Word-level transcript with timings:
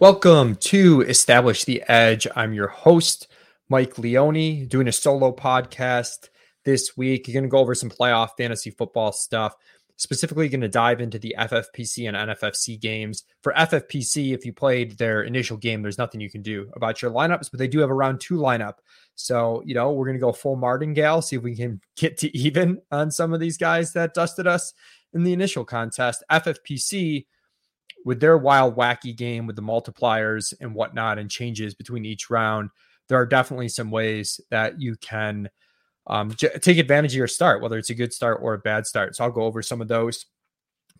Welcome 0.00 0.56
to 0.56 1.02
Establish 1.02 1.64
the 1.64 1.80
Edge. 1.86 2.26
I'm 2.34 2.52
your 2.52 2.66
host, 2.66 3.28
Mike 3.68 3.96
Leone, 3.96 4.66
doing 4.66 4.88
a 4.88 4.92
solo 4.92 5.30
podcast 5.30 6.30
this 6.64 6.96
week. 6.96 7.28
You're 7.28 7.34
going 7.34 7.44
to 7.44 7.48
go 7.48 7.58
over 7.58 7.76
some 7.76 7.90
playoff 7.90 8.30
fantasy 8.36 8.70
football 8.70 9.12
stuff. 9.12 9.54
Specifically, 9.94 10.48
going 10.48 10.62
to 10.62 10.68
dive 10.68 11.00
into 11.00 11.20
the 11.20 11.32
FFPC 11.38 12.08
and 12.08 12.16
NFFC 12.16 12.80
games. 12.80 13.22
For 13.40 13.52
FFPC, 13.52 14.34
if 14.34 14.44
you 14.44 14.52
played 14.52 14.98
their 14.98 15.22
initial 15.22 15.56
game, 15.56 15.80
there's 15.80 15.96
nothing 15.96 16.20
you 16.20 16.28
can 16.28 16.42
do 16.42 16.68
about 16.74 17.00
your 17.00 17.12
lineups, 17.12 17.52
but 17.52 17.60
they 17.60 17.68
do 17.68 17.78
have 17.78 17.90
a 17.90 17.94
round 17.94 18.20
two 18.20 18.38
lineup. 18.38 18.78
So, 19.14 19.62
you 19.64 19.76
know, 19.76 19.92
we're 19.92 20.06
going 20.06 20.18
to 20.18 20.20
go 20.20 20.32
full 20.32 20.56
martingale, 20.56 21.22
see 21.22 21.36
if 21.36 21.42
we 21.44 21.54
can 21.54 21.80
get 21.96 22.18
to 22.18 22.36
even 22.36 22.82
on 22.90 23.12
some 23.12 23.32
of 23.32 23.38
these 23.38 23.56
guys 23.56 23.92
that 23.92 24.12
dusted 24.12 24.48
us 24.48 24.74
in 25.12 25.22
the 25.22 25.32
initial 25.32 25.64
contest. 25.64 26.24
FFPC, 26.32 27.26
with 28.04 28.20
their 28.20 28.36
wild, 28.36 28.76
wacky 28.76 29.16
game 29.16 29.46
with 29.46 29.56
the 29.56 29.62
multipliers 29.62 30.52
and 30.60 30.74
whatnot 30.74 31.18
and 31.18 31.30
changes 31.30 31.74
between 31.74 32.04
each 32.04 32.30
round, 32.30 32.70
there 33.08 33.18
are 33.18 33.26
definitely 33.26 33.68
some 33.68 33.90
ways 33.90 34.40
that 34.50 34.80
you 34.80 34.96
can 34.96 35.48
um, 36.06 36.32
j- 36.34 36.58
take 36.60 36.78
advantage 36.78 37.12
of 37.12 37.18
your 37.18 37.26
start, 37.26 37.62
whether 37.62 37.78
it's 37.78 37.90
a 37.90 37.94
good 37.94 38.12
start 38.12 38.40
or 38.42 38.54
a 38.54 38.58
bad 38.58 38.86
start. 38.86 39.16
So 39.16 39.24
I'll 39.24 39.30
go 39.30 39.42
over 39.42 39.62
some 39.62 39.80
of 39.80 39.88
those. 39.88 40.26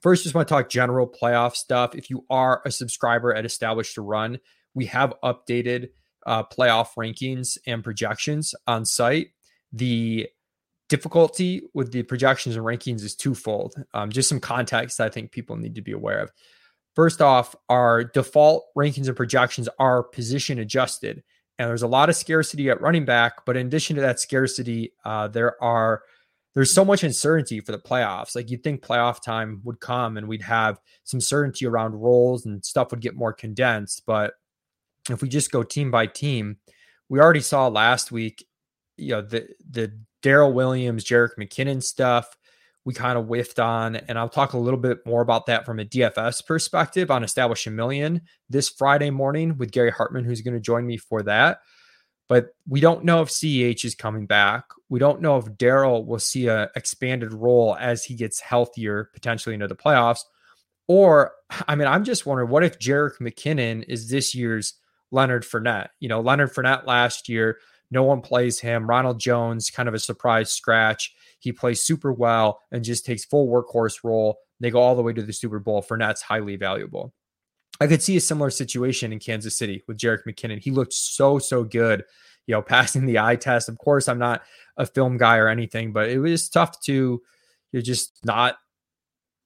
First, 0.01 0.23
just 0.23 0.35
want 0.35 0.48
to 0.48 0.55
talk 0.55 0.69
general 0.69 1.07
playoff 1.07 1.55
stuff. 1.55 1.95
If 1.95 2.11
you 2.11 2.25
are 2.29 2.62
a 2.65 2.71
subscriber 2.71 3.34
at 3.34 3.45
Establish 3.45 3.95
the 3.95 4.03
Run, 4.03 4.39
we 4.75 4.87
have 4.87 5.15
updated 5.23 5.91
uh, 6.27 6.43
playoff 6.45 6.89
rankings 6.98 7.59
and 7.67 7.84
projections 7.84 8.55
on 8.67 8.84
site. 8.84 9.29
The 9.73 10.29
difficulty 10.89 11.62
with 11.73 11.93
the 11.93 12.03
projections 12.03 12.57
and 12.57 12.65
rankings 12.65 13.03
is 13.03 13.15
twofold. 13.15 13.75
Um, 13.95 14.11
just 14.11 14.29
some 14.29 14.41
context 14.41 15.01
I 15.01 15.09
think 15.09 15.33
people 15.33 15.57
need 15.57 15.75
to 15.77 15.83
be 15.83 15.93
aware 15.93 16.21
of. 16.21 16.31
First 16.95 17.21
off, 17.21 17.57
our 17.69 18.05
default 18.05 18.66
rankings 18.77 19.09
and 19.09 19.16
projections 19.16 19.69
are 19.79 20.03
position 20.03 20.61
adjusted, 20.61 21.23
and 21.59 21.69
there's 21.69 21.83
a 21.83 21.89
lot 21.89 22.09
of 22.09 22.17
scarcity 22.17 22.70
at 22.70 22.81
running 22.81 23.05
back. 23.05 23.45
But 23.45 23.56
in 23.56 23.67
addition 23.67 23.97
to 23.97 24.03
that 24.03 24.20
scarcity, 24.20 24.92
uh, 25.05 25.28
there 25.28 25.62
are 25.62 26.03
there's 26.55 26.72
so 26.72 26.84
much 26.84 27.03
uncertainty 27.03 27.61
for 27.61 27.72
the 27.72 27.78
playoffs. 27.78 28.37
Like 28.37 28.48
you'd 28.48 28.62
think 28.62 28.81
playoff 28.81 29.20
time 29.20 29.61
would 29.65 29.81
come 29.81 30.17
and 30.17 30.28
we'd 30.28 30.42
have 30.42 30.81
some 31.03 31.20
certainty 31.20 31.67
around 31.67 31.95
roles 31.95 32.47
and 32.47 32.65
stuff 32.65 32.92
would 32.92 33.00
get 33.00 33.17
more 33.17 33.33
condensed. 33.33 34.05
But 34.06 34.34
if 35.11 35.20
we 35.20 35.28
just 35.28 35.50
go 35.50 35.65
team 35.65 35.91
by 35.91 36.06
team, 36.06 36.59
we 37.09 37.20
already 37.20 37.41
saw 37.41 37.67
last 37.67 38.12
week, 38.12 38.47
you 38.97 39.11
know, 39.11 39.22
the 39.22 39.48
the 39.69 39.98
Darrel 40.22 40.53
Williams, 40.53 41.05
Jerick 41.05 41.37
McKinnon 41.39 41.83
stuff 41.83 42.37
we 42.85 42.95
kind 42.95 43.19
of 43.19 43.27
whiffed 43.27 43.59
on. 43.59 43.97
And 43.97 44.19
I'll 44.19 44.29
talk 44.29 44.53
a 44.53 44.59
little 44.59 44.79
bit 44.79 44.99
more 45.07 45.23
about 45.23 45.47
that 45.47 45.65
from 45.65 45.81
a 45.81 45.85
DFS 45.85 46.45
perspective 46.47 47.11
on 47.11 47.25
Establish 47.25 47.67
a 47.67 47.71
Million 47.71 48.23
this 48.49 48.69
Friday 48.69 49.11
morning 49.11 49.57
with 49.57 49.73
Gary 49.73 49.91
Hartman, 49.91 50.25
who's 50.25 50.43
going 50.43 50.55
to 50.55 50.61
join 50.61 50.87
me 50.87 50.97
for 50.97 51.23
that. 51.23 51.59
But 52.29 52.49
we 52.67 52.81
don't 52.81 53.05
know 53.05 53.21
if 53.21 53.29
CEH 53.29 53.85
is 53.85 53.95
coming 53.95 54.27
back. 54.27 54.65
We 54.89 54.99
don't 54.99 55.21
know 55.21 55.37
if 55.37 55.57
Darrel 55.57 56.07
will 56.07 56.19
see 56.19 56.47
a 56.47 56.71
expanded 56.75 57.33
role 57.33 57.77
as 57.79 58.05
he 58.05 58.15
gets 58.15 58.41
healthier, 58.41 59.11
potentially 59.12 59.55
into 59.55 59.69
the 59.69 59.77
playoffs. 59.77 60.21
Or, 60.89 61.33
I 61.69 61.75
mean, 61.75 61.89
I'm 61.89 62.05
just 62.05 62.27
wondering 62.27 62.51
what 62.51 62.65
if 62.65 62.79
Jerick 62.79 63.19
McKinnon 63.21 63.85
is 63.89 64.09
this 64.09 64.35
year's 64.35 64.75
Leonard 65.11 65.45
Fournette? 65.45 65.89
You 66.01 66.09
know, 66.09 66.21
Leonard 66.21 66.53
Fournette 66.53 66.87
last 66.87 67.29
year, 67.29 67.59
no 67.95 68.03
one 68.03 68.20
plays 68.20 68.61
him. 68.61 68.87
Ronald 68.87 69.19
Jones, 69.19 69.70
kind 69.70 69.89
of 69.89 69.95
a 69.95 69.98
surprise 69.98 70.53
scratch 70.53 71.14
he 71.45 71.53
plays 71.53 71.83
super 71.83 72.11
well 72.11 72.61
and 72.73 72.83
just 72.83 73.05
takes 73.05 73.27
full 73.27 73.47
workhorse 73.48 74.03
role. 74.03 74.39
They 74.61 74.70
go 74.70 74.81
all 74.81 74.97
the 74.97 75.03
way 75.03 75.12
to 75.12 75.23
the 75.23 75.33
Super 75.33 75.59
Bowl. 75.59 75.83
Fournette's 75.83 76.22
highly 76.22 76.56
valuable. 76.56 77.12
I 77.81 77.87
could 77.87 78.03
see 78.03 78.17
a 78.17 78.20
similar 78.20 78.48
situation 78.48 79.12
in 79.12 79.19
Kansas 79.19 79.56
City 79.56 79.84
with 79.87 79.98
Jerick 79.98 80.25
McKinnon. 80.27 80.59
He 80.59 80.70
looked 80.70 80.95
so, 80.95 81.39
so 81.39 81.62
good, 81.62 82.03
you 82.47 82.55
know, 82.55 82.62
passing 82.67 83.05
the 83.05 83.19
eye 83.19 83.37
test. 83.37 83.69
Of 83.69 83.77
course, 83.77 84.09
I'm 84.09 84.19
not 84.19 84.42
a 84.78 84.87
film 84.87 85.19
guy 85.19 85.37
or 85.37 85.49
anything, 85.49 85.93
but 85.93 86.09
it 86.09 86.19
was 86.19 86.49
tough 86.49 86.81
to 86.84 87.21
you 87.72 87.82
just 87.82 88.25
not 88.25 88.56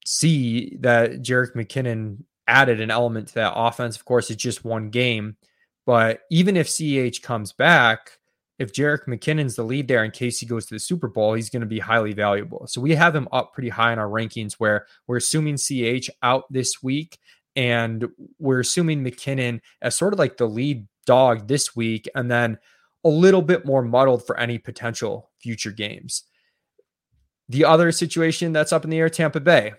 see 0.06 0.76
that 0.80 1.22
Jerick 1.22 1.54
McKinnon 1.56 2.19
added 2.47 2.80
an 2.80 2.92
element 2.92 3.28
to 3.28 3.34
that 3.34 3.54
offense. 3.56 3.97
Of 3.97 4.04
course, 4.04 4.30
it's 4.30 4.42
just 4.42 4.65
one 4.65 4.91
game. 4.91 5.36
But 5.84 6.20
even 6.30 6.56
if 6.56 6.69
CH 6.69 7.22
comes 7.22 7.53
back, 7.53 8.19
if 8.58 8.72
Jerick 8.72 9.06
McKinnon's 9.06 9.54
the 9.54 9.62
lead 9.62 9.86
there 9.86 10.04
in 10.04 10.10
KC 10.10 10.48
goes 10.48 10.66
to 10.66 10.74
the 10.74 10.80
Super 10.80 11.08
Bowl, 11.08 11.34
he's 11.34 11.50
going 11.50 11.60
to 11.60 11.66
be 11.66 11.78
highly 11.78 12.12
valuable. 12.12 12.66
So 12.66 12.80
we 12.80 12.94
have 12.94 13.14
him 13.14 13.28
up 13.30 13.52
pretty 13.52 13.69
high 13.69 13.92
in 13.92 13.98
our 13.98 14.08
rankings 14.08 14.54
where 14.54 14.86
we're 15.06 15.19
assuming 15.19 15.56
CH 15.56 16.10
out 16.22 16.44
this 16.50 16.82
week 16.82 17.18
and 17.54 18.08
we're 18.38 18.60
assuming 18.60 19.04
McKinnon 19.04 19.60
as 19.80 19.97
sort 19.97 20.12
of 20.12 20.18
like 20.18 20.36
the 20.36 20.48
lead 20.48 20.86
dog 21.06 21.47
this 21.47 21.76
week 21.76 22.08
and 22.14 22.30
then 22.30 22.58
a 23.04 23.08
little 23.08 23.42
bit 23.42 23.64
more 23.64 23.82
muddled 23.82 24.26
for 24.26 24.38
any 24.38 24.58
potential 24.58 25.30
future 25.41 25.70
games. 25.70 26.24
The 27.48 27.64
other 27.64 27.92
situation 27.92 28.52
that's 28.52 28.72
up 28.72 28.84
in 28.84 28.91
the 28.91 28.98
air, 28.98 29.08
Tampa 29.08 29.41
Bay. 29.41 29.72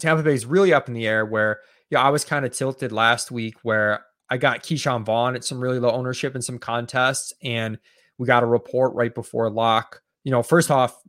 Tampa 0.00 0.22
Bay 0.22 0.34
is 0.34 0.46
really 0.46 0.72
up 0.72 0.88
in 0.88 0.94
the 0.94 1.06
air 1.06 1.24
where 1.24 1.60
yeah, 1.90 2.02
I 2.02 2.10
was 2.10 2.24
kind 2.24 2.44
of 2.44 2.52
tilted 2.52 2.92
last 2.92 3.30
week 3.30 3.54
where 3.62 4.04
I 4.30 4.36
got 4.36 4.62
Ke'Shawn 4.62 5.04
Vaughn 5.04 5.34
at 5.34 5.44
some 5.44 5.60
really 5.60 5.78
low 5.78 5.90
ownership 5.90 6.34
in 6.34 6.42
some 6.42 6.58
contests, 6.58 7.32
and 7.42 7.78
we 8.18 8.26
got 8.26 8.42
a 8.42 8.46
report 8.46 8.94
right 8.94 9.14
before 9.14 9.50
lock. 9.50 10.02
You 10.24 10.32
know, 10.32 10.42
first 10.42 10.70
off, 10.70 11.00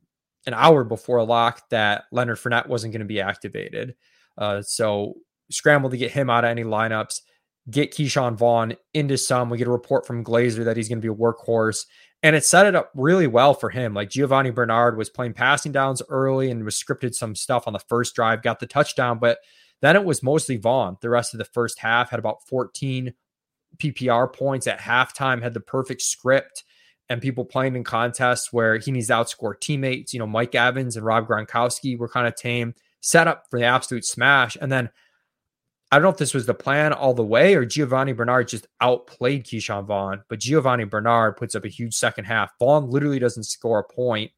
an 0.46 0.53
hour 0.53 0.84
before 0.84 1.24
lock 1.24 1.69
that 1.69 2.06
Leonard 2.12 2.38
Fournette 2.38 2.68
wasn't 2.68 2.94
going 2.94 3.02
to 3.02 3.06
be 3.06 3.22
activated. 3.22 3.96
Uh, 4.38 4.62
so 4.62 5.16
scramble 5.52 5.90
to 5.90 5.97
get 5.97 6.12
him 6.12 6.29
out 6.29 6.44
of 6.44 6.50
any 6.50 6.63
lineups, 6.63 7.22
get 7.69 7.91
Ke'Shawn 7.94 8.35
Vaughn 8.35 8.75
into 8.94 9.18
some. 9.18 9.50
We 9.50 9.58
get 9.58 9.68
a 9.68 9.72
report 9.72 10.08
from 10.08 10.24
Glazer 10.24 10.63
that 10.66 10.78
he's 10.78 10.88
going 10.88 11.02
to 11.02 11.06
be 11.06 11.13
a 11.13 11.16
workhorse. 11.16 11.85
And 12.22 12.35
it 12.35 12.44
set 12.44 12.66
it 12.66 12.75
up 12.75 12.91
really 12.96 13.28
well 13.28 13.53
for 13.53 13.69
him. 13.69 13.94
Like 13.94 14.09
Giovani 14.09 14.52
Bernard 14.52 14.97
was 14.97 15.09
playing 15.09 15.34
passing 15.34 15.72
downs 15.72 16.02
early 16.09 16.52
and 16.52 16.66
was 16.66 16.75
scripted 16.75 17.13
some 17.16 17.35
stuff 17.35 17.66
on 17.66 17.74
the 17.74 17.79
first 17.79 18.13
drive, 18.13 18.41
got 18.41 18.59
the 18.59 18.68
touchdown, 18.68 19.19
but 19.19 19.40
then 19.81 19.95
it 19.95 20.03
was 20.03 20.23
mostly 20.23 20.57
Vaughn. 20.57 20.97
The 21.01 21.09
rest 21.09 21.34
of 21.34 21.38
the 21.38 21.45
first 21.45 21.79
half 21.79 22.09
had 22.09 22.19
about 22.19 22.47
14 22.47 23.13
PPR 23.78 24.34
points 24.34 24.67
at 24.67 24.79
halftime, 24.79 25.41
had 25.41 25.53
the 25.53 25.59
perfect 25.59 26.01
script, 26.01 26.63
and 27.09 27.22
people 27.22 27.45
playing 27.45 27.75
in 27.75 27.84
contests 27.84 28.53
where 28.53 28.78
he 28.78 28.91
needs 28.91 29.07
to 29.07 29.13
outscore 29.13 29.59
teammates. 29.59 30.13
You 30.13 30.19
know, 30.19 30.28
Mike 30.28 30.56
Evans 30.56 30.95
and 30.95 31.06
Rob 31.06 31.28
Gronkowski 31.28 31.97
were 31.97 32.09
kind 32.09 32.28
of 32.28 32.35
tame, 32.35 32.75
set 33.01 33.28
up 33.28 33.45
for 33.50 33.59
the 33.59 33.66
absolute 33.66 34.06
smash. 34.06 34.57
And 34.59 34.72
then 34.72 34.90
I 35.91 35.96
don't 35.96 36.03
know 36.03 36.09
if 36.09 36.17
this 36.17 36.35
was 36.35 36.46
the 36.46 36.53
plan 36.53 36.94
all 36.94 37.16
the 37.16 37.23
way 37.23 37.56
or 37.56 37.66
Giovani 37.66 38.13
Bernard 38.13 38.47
just 38.47 38.67
outplayed 38.79 39.46
Ke'Shawn 39.46 39.88
Vaughn, 39.88 40.23
but 40.29 40.40
Giovani 40.40 40.84
Bernard 40.84 41.35
puts 41.35 41.56
up 41.56 41.66
a 41.66 41.69
huge 41.69 41.96
second 41.96 42.25
half. 42.25 42.51
Vaughn 42.59 42.90
literally 42.91 43.17
doesn't 43.17 43.46
score 43.46 43.79
a 43.79 43.94
point 43.94 44.31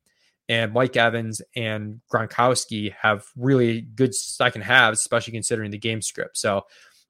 and 0.51 0.73
Mike 0.73 0.97
Evans 0.97 1.41
and 1.56 2.01
Gronkowski 2.13 2.94
have 3.01 3.25
really 3.38 3.81
good 3.81 4.13
second 4.13 4.63
halves, 4.63 5.00
especially 5.00 5.31
considering 5.31 5.72
the 5.72 5.78
game 5.78 6.01
script. 6.01 6.38
So, 6.38 6.63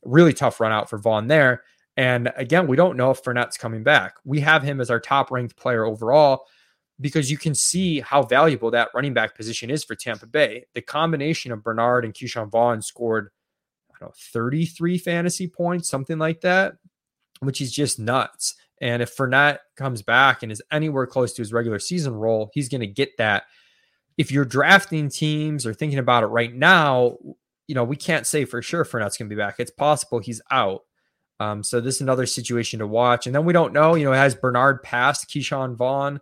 really 0.03 0.31
tough 0.31 0.59
run 0.59 0.72
out 0.72 0.91
for 0.91 1.00
Vaughn 1.00 1.28
there. 1.28 1.63
And 1.97 2.31
again, 2.35 2.68
we 2.68 2.78
don't 2.78 2.97
know 2.97 3.09
if 3.09 3.24
Fournette's 3.24 3.57
coming 3.57 3.81
back. 3.81 4.13
We 4.24 4.41
have 4.41 4.62
him 4.62 4.80
as 4.80 4.91
our 4.91 5.00
top 5.00 5.31
ranked 5.31 5.57
player 5.57 5.85
overall 5.85 6.46
because 7.00 7.31
you 7.31 7.38
can 7.38 7.56
see 7.56 8.00
how 8.00 8.22
valuable 8.22 8.69
that 8.72 8.90
running 8.94 9.16
back 9.16 9.35
position 9.35 9.72
is 9.72 9.84
for 9.84 9.96
Tampa 9.96 10.28
Bay. 10.28 10.66
The 10.75 10.81
combination 10.81 11.51
of 11.51 11.63
Bernard 11.63 12.06
and 12.06 12.13
Ke'Shawn 12.13 12.51
Vaughn 12.51 12.84
scored, 12.84 13.31
I 13.90 13.97
don't 14.00 14.09
know, 14.09 14.13
33 14.34 15.00
fantasy 15.00 15.47
points, 15.47 15.90
something 15.90 16.19
like 16.19 16.41
that, 16.41 16.75
which 17.40 17.59
is 17.59 17.72
just 17.72 17.97
nuts. 17.97 18.53
And 18.81 19.03
if 19.03 19.16
Fournette 19.16 19.59
comes 19.78 20.02
back 20.02 20.42
and 20.42 20.52
is 20.52 20.62
anywhere 20.72 21.06
close 21.06 21.34
to 21.34 21.42
his 21.42 21.53
regular 21.53 21.80
season 21.80 22.16
role, 22.16 22.50
he's 22.53 22.68
going 22.68 22.81
to 22.81 22.88
get 22.88 23.16
that. 23.18 23.44
If 24.18 24.31
you're 24.31 24.44
drafting 24.44 25.08
teams 25.08 25.66
or 25.66 25.74
thinking 25.74 26.00
about 26.00 26.24
it 26.24 26.28
right 26.28 26.53
now, 26.53 27.18
you 27.68 27.75
know, 27.75 27.84
we 27.84 27.96
can't 27.96 28.25
say 28.25 28.44
for 28.44 28.62
sure 28.62 28.84
Fournette's 28.84 29.18
going 29.18 29.30
to 29.30 29.36
be 29.36 29.40
back. 29.40 29.56
It's 29.59 29.72
possible 29.72 30.19
he's 30.19 30.42
out. 30.51 30.81
Um, 31.39 31.63
so 31.63 31.80
this 31.80 31.95
is 31.95 32.01
another 32.01 32.25
situation 32.25 32.80
to 32.80 32.88
watch. 32.88 33.25
And 33.25 33.36
then 33.36 33.45
we 33.45 33.54
don't 33.54 33.74
know, 33.74 33.95
you 33.95 34.06
know, 34.06 34.12
has 34.12 34.36
Bernard 34.36 34.83
passed 34.83 35.30
Ke'Shawn 35.30 35.75
Vaughn? 35.75 36.19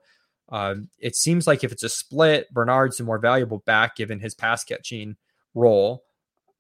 Um, 0.50 0.89
it 1.00 1.15
seems 1.15 1.47
like 1.47 1.63
if 1.63 1.71
it's 1.71 1.83
a 1.83 1.89
split, 1.89 2.51
Bernard's 2.53 2.97
the 2.97 3.03
more 3.03 3.19
valuable 3.19 3.59
back 3.59 3.95
given 3.95 4.19
his 4.19 4.35
pass 4.35 4.63
catching 4.63 5.15
role 5.53 6.03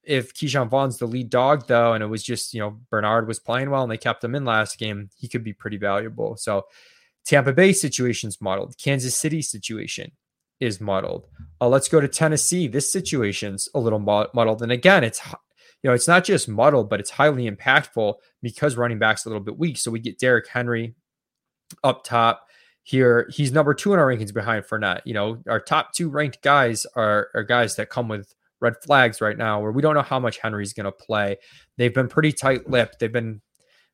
if 0.09 0.33
Ke'Shawn 0.33 0.69
Vaughn's 0.69 0.97
the 0.97 1.05
lead 1.05 1.29
dog, 1.29 1.67
though, 1.67 1.93
and 1.93 2.03
it 2.03 2.07
was 2.07 2.23
just, 2.23 2.51
you 2.55 2.59
know, 2.59 2.79
Bernard 2.89 3.27
was 3.27 3.39
playing 3.39 3.69
well 3.69 3.83
and 3.83 3.91
they 3.91 3.97
kept 3.97 4.23
him 4.23 4.33
in 4.33 4.43
last 4.43 4.79
game, 4.79 5.11
he 5.15 5.27
could 5.27 5.43
be 5.43 5.53
pretty 5.53 5.77
valuable. 5.77 6.35
So 6.35 6.65
Tampa 7.25 7.53
Bay 7.53 7.73
situation's 7.73 8.41
muddled. 8.41 8.75
Kansas 8.79 9.15
City 9.15 9.43
situation 9.43 10.11
is 10.59 10.81
muddled. 10.81 11.27
Uh, 11.61 11.69
let's 11.69 11.87
go 11.87 12.01
to 12.01 12.07
Tennessee. 12.07 12.67
This 12.67 12.91
situation's 12.91 13.69
a 13.75 13.79
little 13.79 13.99
muddled. 13.99 14.63
And 14.63 14.71
again, 14.71 15.03
it's, 15.03 15.21
you 15.27 15.89
know, 15.89 15.93
it's 15.93 16.07
not 16.07 16.23
just 16.23 16.49
muddled, 16.49 16.89
but 16.89 16.99
it's 16.99 17.11
highly 17.11 17.47
impactful 17.47 18.15
because 18.41 18.77
running 18.77 18.97
back's 18.97 19.25
a 19.25 19.29
little 19.29 19.43
bit 19.43 19.59
weak. 19.59 19.77
So 19.77 19.91
we 19.91 19.99
get 19.99 20.17
Derrick 20.17 20.47
Henry 20.47 20.95
up 21.83 22.03
top 22.03 22.47
here. 22.81 23.29
He's 23.31 23.51
number 23.51 23.75
two 23.75 23.93
in 23.93 23.99
our 23.99 24.07
rankings 24.07 24.33
behind 24.33 24.65
Fournette. 24.65 25.01
You 25.05 25.13
know, 25.13 25.43
our 25.47 25.59
top 25.59 25.93
two 25.93 26.09
ranked 26.09 26.41
guys 26.41 26.87
are, 26.95 27.29
are 27.35 27.43
guys 27.43 27.75
that 27.75 27.91
come 27.91 28.07
with 28.07 28.33
red 28.61 28.75
flags 28.83 29.21
right 29.21 29.37
now 29.37 29.61
where 29.61 29.71
we 29.71 29.81
don't 29.81 29.95
know 29.95 30.01
how 30.01 30.19
much 30.19 30.37
Henry's 30.37 30.73
going 30.73 30.85
to 30.85 30.91
play. 30.91 31.37
They've 31.77 31.93
been 31.93 32.07
pretty 32.07 32.31
tight 32.31 32.69
lipped. 32.69 32.99
They've 32.99 33.11
been 33.11 33.41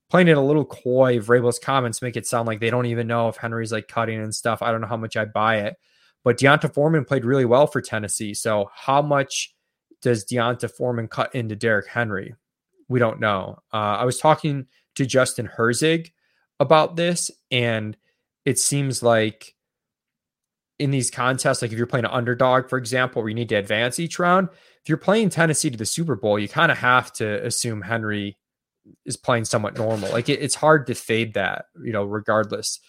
playing 0.09 0.27
it 0.27 0.37
a 0.37 0.41
little 0.41 0.65
coy. 0.65 1.19
Vrabel's 1.19 1.59
comments 1.59 2.01
make 2.01 2.15
it 2.15 2.27
sound 2.27 2.47
like 2.47 2.59
they 2.59 2.69
don't 2.69 2.85
even 2.85 3.07
know 3.07 3.27
if 3.27 3.37
Henry's 3.37 3.71
like 3.71 3.87
cutting 3.87 4.21
and 4.21 4.33
stuff. 4.33 4.61
I 4.61 4.71
don't 4.71 4.81
know 4.81 4.87
how 4.87 4.97
much 4.97 5.17
I 5.17 5.25
buy 5.25 5.57
it. 5.59 5.75
But 6.23 6.37
D'Onta 6.37 6.73
Foreman 6.73 7.05
played 7.05 7.25
really 7.25 7.45
well 7.45 7.67
for 7.67 7.81
Tennessee. 7.81 8.33
So 8.33 8.69
how 8.73 9.01
much 9.01 9.53
does 10.01 10.23
D'Onta 10.23 10.69
Foreman 10.69 11.07
cut 11.07 11.33
into 11.35 11.55
Derrick 11.55 11.87
Henry? 11.87 12.35
We 12.87 12.99
don't 12.99 13.19
know. 13.19 13.59
Uh, 13.73 13.97
I 13.97 14.05
was 14.05 14.19
talking 14.19 14.65
to 14.95 15.05
Justin 15.05 15.47
Herzig 15.47 16.11
about 16.59 16.95
this, 16.95 17.29
and 17.51 17.97
it 18.45 18.59
seems 18.59 19.03
like 19.03 19.54
in 20.79 20.91
these 20.91 21.09
contests, 21.09 21.61
like 21.61 21.71
if 21.71 21.77
you're 21.77 21.87
playing 21.87 22.05
an 22.05 22.11
underdog, 22.11 22.69
for 22.69 22.77
example, 22.77 23.21
where 23.21 23.29
you 23.29 23.35
need 23.35 23.49
to 23.49 23.55
advance 23.55 23.99
each 23.99 24.19
round, 24.19 24.49
if 24.81 24.89
you're 24.89 24.97
playing 24.97 25.29
Tennessee 25.29 25.69
to 25.69 25.77
the 25.77 25.85
Super 25.85 26.15
Bowl, 26.15 26.37
you 26.37 26.49
kind 26.49 26.71
of 26.71 26.77
have 26.77 27.13
to 27.13 27.45
assume 27.45 27.81
Henry 27.81 28.37
is 29.05 29.17
playing 29.17 29.45
somewhat 29.45 29.77
normal. 29.77 30.11
Like 30.11 30.29
it, 30.29 30.41
it's 30.41 30.55
hard 30.55 30.87
to 30.87 30.95
fade 30.95 31.33
that, 31.35 31.65
you 31.83 31.93
know, 31.93 32.03
regardless 32.03 32.79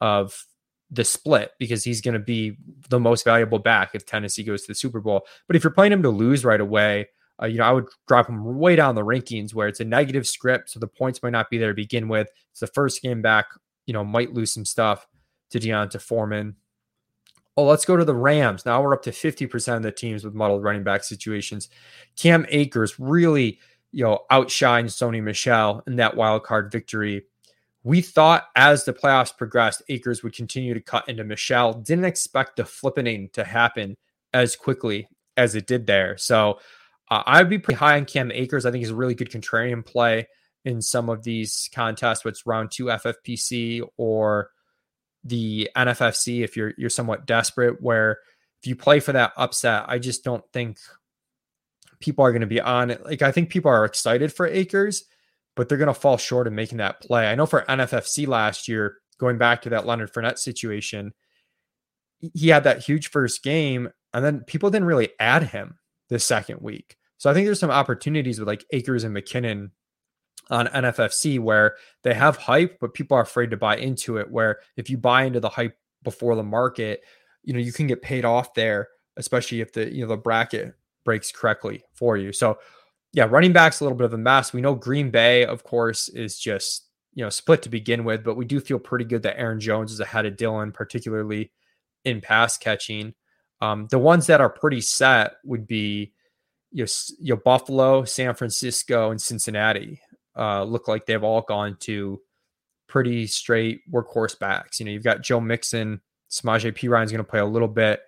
of 0.00 0.44
the 0.90 1.04
split 1.04 1.52
because 1.58 1.82
he's 1.82 2.00
going 2.00 2.14
to 2.14 2.20
be 2.20 2.56
the 2.88 3.00
most 3.00 3.24
valuable 3.24 3.58
back 3.58 3.90
if 3.94 4.06
Tennessee 4.06 4.44
goes 4.44 4.62
to 4.62 4.68
the 4.68 4.74
Super 4.74 5.00
Bowl. 5.00 5.26
But 5.46 5.56
if 5.56 5.64
you're 5.64 5.72
playing 5.72 5.92
him 5.92 6.02
to 6.02 6.10
lose 6.10 6.44
right 6.44 6.60
away, 6.60 7.08
uh, 7.42 7.46
you 7.46 7.58
know, 7.58 7.64
I 7.64 7.72
would 7.72 7.86
drop 8.08 8.28
him 8.28 8.58
way 8.58 8.76
down 8.76 8.94
the 8.94 9.02
rankings 9.02 9.54
where 9.54 9.68
it's 9.68 9.80
a 9.80 9.84
negative 9.84 10.26
script, 10.26 10.70
so 10.70 10.80
the 10.80 10.86
points 10.86 11.22
might 11.22 11.30
not 11.30 11.50
be 11.50 11.58
there 11.58 11.70
to 11.70 11.74
begin 11.74 12.08
with. 12.08 12.28
It's 12.50 12.60
the 12.60 12.66
first 12.66 13.02
game 13.02 13.20
back, 13.20 13.46
you 13.86 13.92
know, 13.92 14.04
might 14.04 14.32
lose 14.32 14.52
some 14.52 14.64
stuff 14.64 15.06
to 15.50 15.58
D'Onta 15.58 16.00
Foreman. 16.00 16.56
Oh, 17.56 17.64
let's 17.64 17.84
go 17.84 17.96
to 17.96 18.04
the 18.04 18.14
Rams. 18.14 18.66
Now 18.66 18.82
we're 18.82 18.94
up 18.94 19.02
to 19.04 19.10
50% 19.10 19.76
of 19.76 19.82
the 19.82 19.92
teams 19.92 20.24
with 20.24 20.34
muddled 20.34 20.62
running 20.62 20.84
back 20.84 21.04
situations. 21.04 21.70
Cam 22.16 22.44
Akers 22.50 23.00
really, 23.00 23.60
you 23.92 24.04
know, 24.04 24.20
outshines 24.30 24.94
Sony 24.94 25.22
Michel 25.22 25.82
in 25.86 25.96
that 25.96 26.16
wild 26.16 26.44
card 26.44 26.70
victory 26.70 27.24
we 27.86 28.00
thought 28.00 28.48
as 28.56 28.84
the 28.84 28.92
playoffs 28.92 29.34
progressed, 29.34 29.80
Akers 29.88 30.24
would 30.24 30.34
continue 30.34 30.74
to 30.74 30.80
cut 30.80 31.08
into 31.08 31.22
Michel. 31.22 31.72
Didn't 31.72 32.04
expect 32.04 32.56
the 32.56 32.64
flippening 32.64 33.32
to 33.34 33.44
happen 33.44 33.96
as 34.34 34.56
quickly 34.56 35.06
as 35.36 35.54
it 35.54 35.68
did 35.68 35.86
there. 35.86 36.18
So 36.18 36.58
uh, 37.12 37.22
I'd 37.24 37.48
be 37.48 37.60
pretty 37.60 37.78
high 37.78 37.96
on 37.96 38.04
Cam 38.04 38.32
Akers. 38.32 38.66
I 38.66 38.72
think 38.72 38.82
he's 38.82 38.90
a 38.90 38.96
really 38.96 39.14
good 39.14 39.30
contrarian 39.30 39.86
play 39.86 40.26
in 40.64 40.82
some 40.82 41.08
of 41.08 41.22
these 41.22 41.70
contests, 41.72 42.24
what's 42.24 42.44
round 42.44 42.72
two 42.72 42.86
FFPC 42.86 43.88
or 43.96 44.50
the 45.28 45.70
NFFC 45.76 46.42
if 46.42 46.56
you're 46.56 46.72
you're 46.76 46.90
somewhat 46.90 47.26
desperate. 47.26 47.80
Where 47.80 48.18
if 48.60 48.66
you 48.66 48.76
play 48.76 49.00
for 49.00 49.12
that 49.12 49.32
upset, 49.36 49.84
I 49.88 49.98
just 49.98 50.24
don't 50.24 50.44
think 50.52 50.78
people 52.00 52.24
are 52.24 52.32
going 52.32 52.40
to 52.40 52.46
be 52.46 52.60
on 52.60 52.90
it. 52.90 53.04
Like 53.04 53.22
I 53.22 53.32
think 53.32 53.50
people 53.50 53.70
are 53.70 53.84
excited 53.84 54.32
for 54.32 54.46
Akers, 54.46 55.04
but 55.54 55.68
they're 55.68 55.78
going 55.78 55.86
to 55.86 55.94
fall 55.94 56.16
short 56.16 56.46
of 56.46 56.52
making 56.52 56.78
that 56.78 57.00
play. 57.00 57.26
I 57.26 57.34
know 57.34 57.46
for 57.46 57.62
NFFC 57.62 58.26
last 58.26 58.68
year, 58.68 58.96
going 59.18 59.38
back 59.38 59.62
to 59.62 59.70
that 59.70 59.86
Leonard 59.86 60.12
Fournette 60.12 60.38
situation, 60.38 61.12
he 62.34 62.48
had 62.48 62.64
that 62.64 62.84
huge 62.84 63.08
first 63.10 63.42
game, 63.42 63.90
and 64.12 64.24
then 64.24 64.40
people 64.40 64.70
didn't 64.70 64.88
really 64.88 65.10
add 65.18 65.44
him 65.44 65.78
the 66.08 66.18
second 66.18 66.60
week. 66.60 66.96
So 67.18 67.30
I 67.30 67.34
think 67.34 67.46
there's 67.46 67.60
some 67.60 67.70
opportunities 67.70 68.38
with 68.38 68.48
like 68.48 68.64
Akers 68.72 69.04
and 69.04 69.16
McKinnon 69.16 69.70
on 70.50 70.66
NFFC 70.68 71.40
where 71.40 71.76
they 72.02 72.14
have 72.14 72.36
hype, 72.36 72.78
but 72.80 72.94
people 72.94 73.16
are 73.16 73.22
afraid 73.22 73.50
to 73.50 73.56
buy 73.56 73.76
into 73.76 74.18
it. 74.18 74.30
Where 74.30 74.60
if 74.76 74.88
you 74.88 74.96
buy 74.98 75.24
into 75.24 75.40
the 75.40 75.48
hype 75.48 75.76
before 76.02 76.36
the 76.36 76.42
market, 76.42 77.02
you 77.42 77.52
know, 77.52 77.58
you 77.58 77.72
can 77.72 77.86
get 77.86 78.02
paid 78.02 78.24
off 78.24 78.54
there, 78.54 78.88
especially 79.16 79.60
if 79.60 79.72
the 79.72 79.92
you 79.92 80.02
know 80.02 80.08
the 80.08 80.16
bracket 80.16 80.74
breaks 81.04 81.32
correctly 81.32 81.82
for 81.94 82.16
you. 82.16 82.32
So 82.32 82.58
yeah, 83.12 83.24
running 83.24 83.52
back's 83.52 83.80
a 83.80 83.84
little 83.84 83.96
bit 83.96 84.04
of 84.04 84.12
a 84.12 84.18
mess. 84.18 84.52
We 84.52 84.60
know 84.60 84.74
Green 84.74 85.10
Bay, 85.10 85.44
of 85.46 85.64
course, 85.64 86.08
is 86.08 86.38
just 86.38 86.86
you 87.14 87.24
know 87.24 87.30
split 87.30 87.62
to 87.62 87.68
begin 87.68 88.04
with, 88.04 88.22
but 88.22 88.36
we 88.36 88.44
do 88.44 88.60
feel 88.60 88.78
pretty 88.78 89.04
good 89.04 89.22
that 89.22 89.38
Aaron 89.38 89.60
Jones 89.60 89.92
is 89.92 90.00
ahead 90.00 90.26
of 90.26 90.36
Dillon, 90.36 90.70
particularly 90.70 91.50
in 92.04 92.20
pass 92.20 92.56
catching. 92.56 93.14
Um, 93.60 93.88
the 93.90 93.98
ones 93.98 94.26
that 94.26 94.40
are 94.40 94.50
pretty 94.50 94.82
set 94.82 95.32
would 95.44 95.66
be 95.66 96.12
you 96.72 96.84
know, 96.84 96.90
you 97.18 97.36
Buffalo, 97.36 98.04
San 98.04 98.34
Francisco, 98.34 99.10
and 99.10 99.20
Cincinnati. 99.20 100.00
Uh, 100.36 100.64
look 100.64 100.88
like 100.88 101.06
they've 101.06 101.22
all 101.22 101.42
gone 101.42 101.76
to 101.80 102.20
pretty 102.88 103.26
straight 103.26 103.80
workhorse 103.90 104.38
backs. 104.38 104.78
You 104.78 104.86
know, 104.86 104.92
you've 104.92 105.04
got 105.04 105.22
Joe 105.22 105.40
Mixon, 105.40 106.00
Samaje 106.30 106.74
Perine's 106.74 107.10
going 107.10 107.24
to 107.24 107.30
play 107.30 107.40
a 107.40 107.46
little 107.46 107.68
bit. 107.68 108.00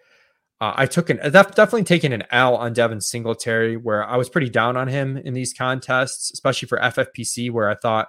Uh, 0.61 0.73
I 0.75 0.87
took 0.87 1.09
an 1.09 1.19
definitely 1.19 1.85
taken 1.85 2.13
an 2.13 2.25
L 2.31 2.57
on 2.57 2.73
Devin 2.73 3.01
Singletary, 3.01 3.77
where 3.77 4.05
I 4.05 4.17
was 4.17 4.29
pretty 4.29 4.51
down 4.51 4.77
on 4.77 4.89
him 4.89 5.17
in 5.17 5.33
these 5.33 5.55
contests, 5.55 6.33
especially 6.33 6.67
for 6.67 6.79
FFPC, 6.79 7.53
where 7.53 7.69
I 7.69 7.77
thought 7.77 8.09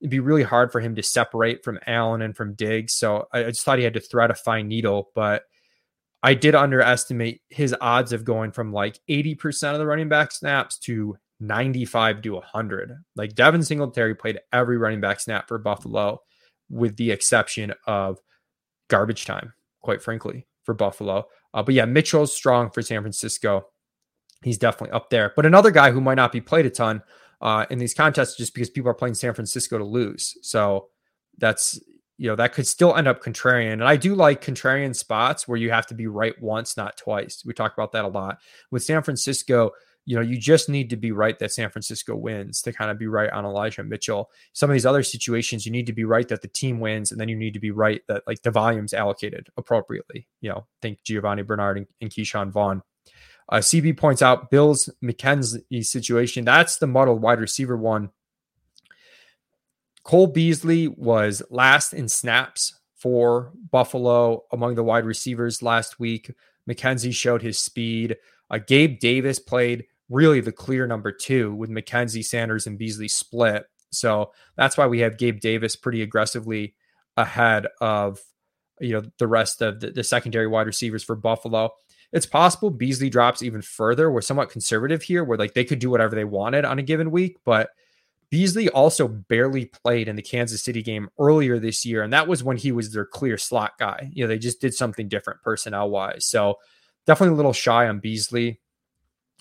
it'd 0.00 0.10
be 0.10 0.20
really 0.20 0.42
hard 0.42 0.72
for 0.72 0.80
him 0.80 0.94
to 0.94 1.02
separate 1.02 1.62
from 1.62 1.78
Allen 1.86 2.22
and 2.22 2.34
from 2.34 2.54
Diggs. 2.54 2.94
So 2.94 3.28
I, 3.32 3.42
just 3.44 3.64
thought 3.64 3.78
he 3.78 3.84
had 3.84 3.94
to 3.94 4.00
thread 4.00 4.30
a 4.30 4.34
fine 4.34 4.66
needle, 4.66 5.10
but 5.14 5.42
I 6.22 6.34
did 6.34 6.54
underestimate 6.54 7.42
his 7.50 7.74
odds 7.80 8.12
of 8.12 8.24
going 8.24 8.52
from 8.52 8.72
like 8.72 8.98
80% 9.08 9.72
of 9.72 9.78
the 9.78 9.86
running 9.86 10.08
back 10.08 10.32
snaps 10.32 10.78
to 10.80 11.16
95 11.40 12.22
to 12.22 12.34
100. 12.34 12.92
Like 13.16 13.34
Devin 13.34 13.62
Singletary 13.62 14.14
played 14.14 14.40
every 14.52 14.78
running 14.78 15.00
back 15.00 15.20
snap 15.20 15.48
for 15.48 15.58
Buffalo, 15.58 16.20
with 16.68 16.96
the 16.96 17.10
exception 17.10 17.72
of 17.86 18.18
garbage 18.88 19.24
time, 19.24 19.52
quite 19.82 20.02
frankly, 20.02 20.46
for 20.64 20.74
Buffalo. 20.74 21.26
Uh, 21.52 21.62
but 21.62 21.74
yeah, 21.74 21.86
Mitchell's 21.86 22.34
strong 22.34 22.70
for 22.70 22.82
San 22.82 23.00
Francisco. 23.00 23.66
He's 24.42 24.58
definitely 24.58 24.92
up 24.92 25.10
there. 25.10 25.32
But 25.34 25.46
another 25.46 25.70
guy 25.70 25.90
who 25.90 26.00
might 26.00 26.14
not 26.14 26.32
be 26.32 26.40
played 26.40 26.66
a 26.66 26.70
ton 26.70 27.02
uh, 27.40 27.66
in 27.70 27.78
these 27.78 27.94
contests 27.94 28.36
just 28.36 28.54
because 28.54 28.70
people 28.70 28.90
are 28.90 28.94
playing 28.94 29.14
San 29.14 29.34
Francisco 29.34 29.78
to 29.78 29.84
lose. 29.84 30.36
So 30.42 30.88
that's 31.38 31.80
you 32.18 32.28
know 32.28 32.36
that 32.36 32.52
could 32.52 32.66
still 32.66 32.94
end 32.96 33.08
up 33.08 33.22
contrarian. 33.22 33.72
And 33.72 33.84
I 33.84 33.96
do 33.96 34.14
like 34.14 34.44
contrarian 34.44 34.94
spots 34.94 35.48
where 35.48 35.56
you 35.56 35.70
have 35.70 35.86
to 35.86 35.94
be 35.94 36.06
right 36.06 36.40
once, 36.40 36.76
not 36.76 36.98
twice. 36.98 37.42
We 37.46 37.54
talk 37.54 37.72
about 37.72 37.92
that 37.92 38.04
a 38.04 38.08
lot 38.08 38.38
with 38.70 38.84
San 38.84 39.02
Francisco 39.02 39.70
you 40.10 40.16
know, 40.16 40.22
you 40.22 40.38
just 40.38 40.68
need 40.68 40.90
to 40.90 40.96
be 40.96 41.12
right 41.12 41.38
that 41.38 41.52
San 41.52 41.70
Francisco 41.70 42.16
wins 42.16 42.62
to 42.62 42.72
kind 42.72 42.90
of 42.90 42.98
be 42.98 43.06
right 43.06 43.30
on 43.30 43.44
Elijah 43.44 43.84
Mitchell. 43.84 44.28
Some 44.54 44.68
of 44.68 44.74
these 44.74 44.84
other 44.84 45.04
situations, 45.04 45.64
you 45.64 45.70
need 45.70 45.86
to 45.86 45.92
be 45.92 46.02
right 46.02 46.26
that 46.26 46.42
the 46.42 46.48
team 46.48 46.80
wins, 46.80 47.12
and 47.12 47.20
then 47.20 47.28
you 47.28 47.36
need 47.36 47.54
to 47.54 47.60
be 47.60 47.70
right 47.70 48.02
that 48.08 48.24
like 48.26 48.42
the 48.42 48.50
volume's 48.50 48.92
allocated 48.92 49.46
appropriately. 49.56 50.26
You 50.40 50.50
know, 50.50 50.66
think 50.82 50.98
Giovani 51.04 51.42
Bernard 51.42 51.78
and, 51.78 51.86
and 52.00 52.10
Ke'Shawn 52.10 52.50
Vaughn. 52.50 52.82
Uh, 53.48 53.58
CB 53.58 53.98
points 53.98 54.20
out 54.20 54.50
Bill's 54.50 54.90
McKenzie 55.00 55.86
situation. 55.86 56.44
That's 56.44 56.78
the 56.78 56.88
muddled 56.88 57.22
wide 57.22 57.38
receiver 57.38 57.76
one. 57.76 58.10
Cole 60.02 60.26
Beasley 60.26 60.88
was 60.88 61.40
last 61.50 61.92
in 61.92 62.08
snaps 62.08 62.80
for 62.96 63.52
Buffalo 63.70 64.42
among 64.50 64.74
the 64.74 64.82
wide 64.82 65.04
receivers 65.04 65.62
last 65.62 66.00
week. 66.00 66.32
McKenzie 66.68 67.14
showed 67.14 67.42
his 67.42 67.60
speed. 67.60 68.16
Uh, 68.50 68.58
Gabe 68.58 68.98
Davis 68.98 69.38
played 69.38 69.84
really 70.10 70.40
the 70.40 70.52
clear 70.52 70.86
number 70.86 71.12
two 71.12 71.54
with 71.54 71.70
McKenzie, 71.70 72.24
Sanders, 72.24 72.66
and 72.66 72.76
Beasley 72.76 73.08
split. 73.08 73.64
So 73.90 74.32
that's 74.56 74.76
why 74.76 74.86
we 74.86 75.00
have 75.00 75.16
Gabe 75.16 75.40
Davis 75.40 75.76
pretty 75.76 76.02
aggressively 76.02 76.74
ahead 77.16 77.66
of 77.80 78.20
you 78.80 78.92
know 78.92 79.02
the 79.18 79.26
rest 79.26 79.62
of 79.62 79.80
the, 79.80 79.90
the 79.90 80.04
secondary 80.04 80.46
wide 80.46 80.66
receivers 80.66 81.04
for 81.04 81.16
Buffalo. 81.16 81.70
It's 82.12 82.26
possible 82.26 82.70
Beasley 82.70 83.08
drops 83.08 83.42
even 83.42 83.62
further. 83.62 84.10
We're 84.10 84.20
somewhat 84.20 84.50
conservative 84.50 85.02
here, 85.02 85.22
where 85.22 85.38
like 85.38 85.54
they 85.54 85.64
could 85.64 85.78
do 85.78 85.90
whatever 85.90 86.14
they 86.14 86.24
wanted 86.24 86.64
on 86.64 86.78
a 86.78 86.82
given 86.82 87.10
week, 87.10 87.38
but 87.44 87.70
Beasley 88.30 88.68
also 88.68 89.08
barely 89.08 89.66
played 89.66 90.06
in 90.08 90.16
the 90.16 90.22
Kansas 90.22 90.62
City 90.62 90.82
game 90.82 91.08
earlier 91.18 91.58
this 91.58 91.84
year, 91.84 92.02
and 92.02 92.12
that 92.12 92.28
was 92.28 92.42
when 92.42 92.56
he 92.56 92.72
was 92.72 92.92
their 92.92 93.04
clear 93.04 93.36
slot 93.36 93.72
guy. 93.78 94.10
You 94.12 94.24
know, 94.24 94.28
they 94.28 94.38
just 94.38 94.60
did 94.60 94.72
something 94.72 95.08
different 95.08 95.42
personnel 95.42 95.90
wise. 95.90 96.26
So 96.26 96.56
definitely 97.06 97.34
a 97.34 97.36
little 97.36 97.52
shy 97.52 97.88
on 97.88 97.98
Beasley. 97.98 98.59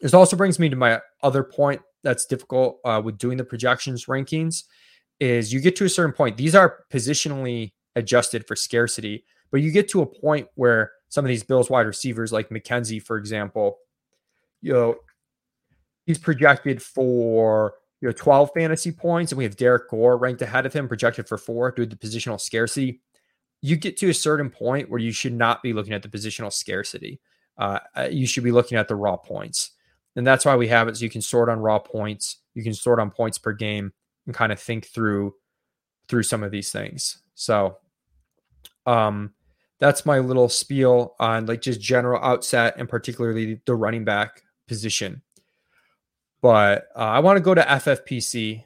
This 0.01 0.13
also 0.13 0.35
brings 0.35 0.59
me 0.59 0.69
to 0.69 0.75
my 0.75 1.01
other 1.23 1.43
point 1.43 1.81
that's 2.03 2.25
difficult 2.25 2.79
uh, 2.85 3.01
with 3.03 3.17
doing 3.17 3.37
the 3.37 3.43
projections 3.43 4.05
rankings 4.05 4.63
is 5.19 5.51
you 5.51 5.59
get 5.59 5.75
to 5.75 5.85
a 5.85 5.89
certain 5.89 6.13
point. 6.13 6.37
These 6.37 6.55
are 6.55 6.85
positionally 6.91 7.73
adjusted 7.95 8.47
for 8.47 8.55
scarcity, 8.55 9.25
but 9.51 9.61
you 9.61 9.71
get 9.71 9.89
to 9.89 10.01
a 10.01 10.05
point 10.05 10.47
where 10.55 10.91
some 11.09 11.25
of 11.25 11.29
these 11.29 11.43
Bills 11.43 11.69
wide 11.69 11.87
receivers, 11.87 12.31
like 12.31 12.49
McKenzie, 12.49 13.03
for 13.03 13.17
example, 13.17 13.79
you 14.61 14.71
know, 14.71 14.95
he's 16.05 16.17
projected 16.17 16.81
for 16.81 17.73
you 18.01 18.07
know 18.07 18.13
12 18.13 18.51
fantasy 18.55 18.91
points, 18.91 19.31
and 19.31 19.37
we 19.37 19.43
have 19.43 19.57
Derrick 19.57 19.89
Gore 19.89 20.17
ranked 20.17 20.41
ahead 20.41 20.65
of 20.65 20.73
him, 20.73 20.87
projected 20.87 21.27
for 21.27 21.37
four 21.37 21.71
due 21.71 21.85
to 21.85 21.95
the 21.95 21.95
positional 21.95 22.39
scarcity. 22.39 23.01
You 23.61 23.75
get 23.75 23.97
to 23.97 24.09
a 24.09 24.13
certain 24.13 24.49
point 24.49 24.89
where 24.89 25.01
you 25.01 25.11
should 25.11 25.33
not 25.33 25.61
be 25.61 25.73
looking 25.73 25.93
at 25.93 26.01
the 26.01 26.09
positional 26.09 26.53
scarcity. 26.53 27.19
Uh, 27.57 27.79
uh 27.95 28.07
you 28.09 28.25
should 28.25 28.45
be 28.45 28.53
looking 28.53 28.77
at 28.77 28.87
the 28.87 28.95
raw 28.95 29.17
points. 29.17 29.71
And 30.15 30.25
that's 30.25 30.45
why 30.45 30.55
we 30.55 30.67
have 30.67 30.87
it. 30.87 30.97
So 30.97 31.03
you 31.03 31.09
can 31.09 31.21
sort 31.21 31.49
on 31.49 31.59
raw 31.59 31.79
points, 31.79 32.37
you 32.53 32.63
can 32.63 32.73
sort 32.73 32.99
on 32.99 33.11
points 33.11 33.37
per 33.37 33.53
game 33.53 33.93
and 34.25 34.35
kind 34.35 34.51
of 34.51 34.59
think 34.59 34.85
through 34.87 35.35
through 36.07 36.23
some 36.23 36.43
of 36.43 36.51
these 36.51 36.71
things. 36.71 37.19
So 37.35 37.77
um 38.85 39.33
that's 39.79 40.05
my 40.05 40.19
little 40.19 40.49
spiel 40.49 41.15
on 41.19 41.45
like 41.45 41.61
just 41.61 41.79
general 41.79 42.21
outset 42.21 42.75
and 42.77 42.89
particularly 42.89 43.61
the 43.65 43.75
running 43.75 44.03
back 44.03 44.43
position. 44.67 45.21
But 46.41 46.87
uh, 46.95 46.99
I 46.99 47.19
want 47.19 47.37
to 47.37 47.41
go 47.41 47.53
to 47.53 47.61
FFPC, 47.61 48.63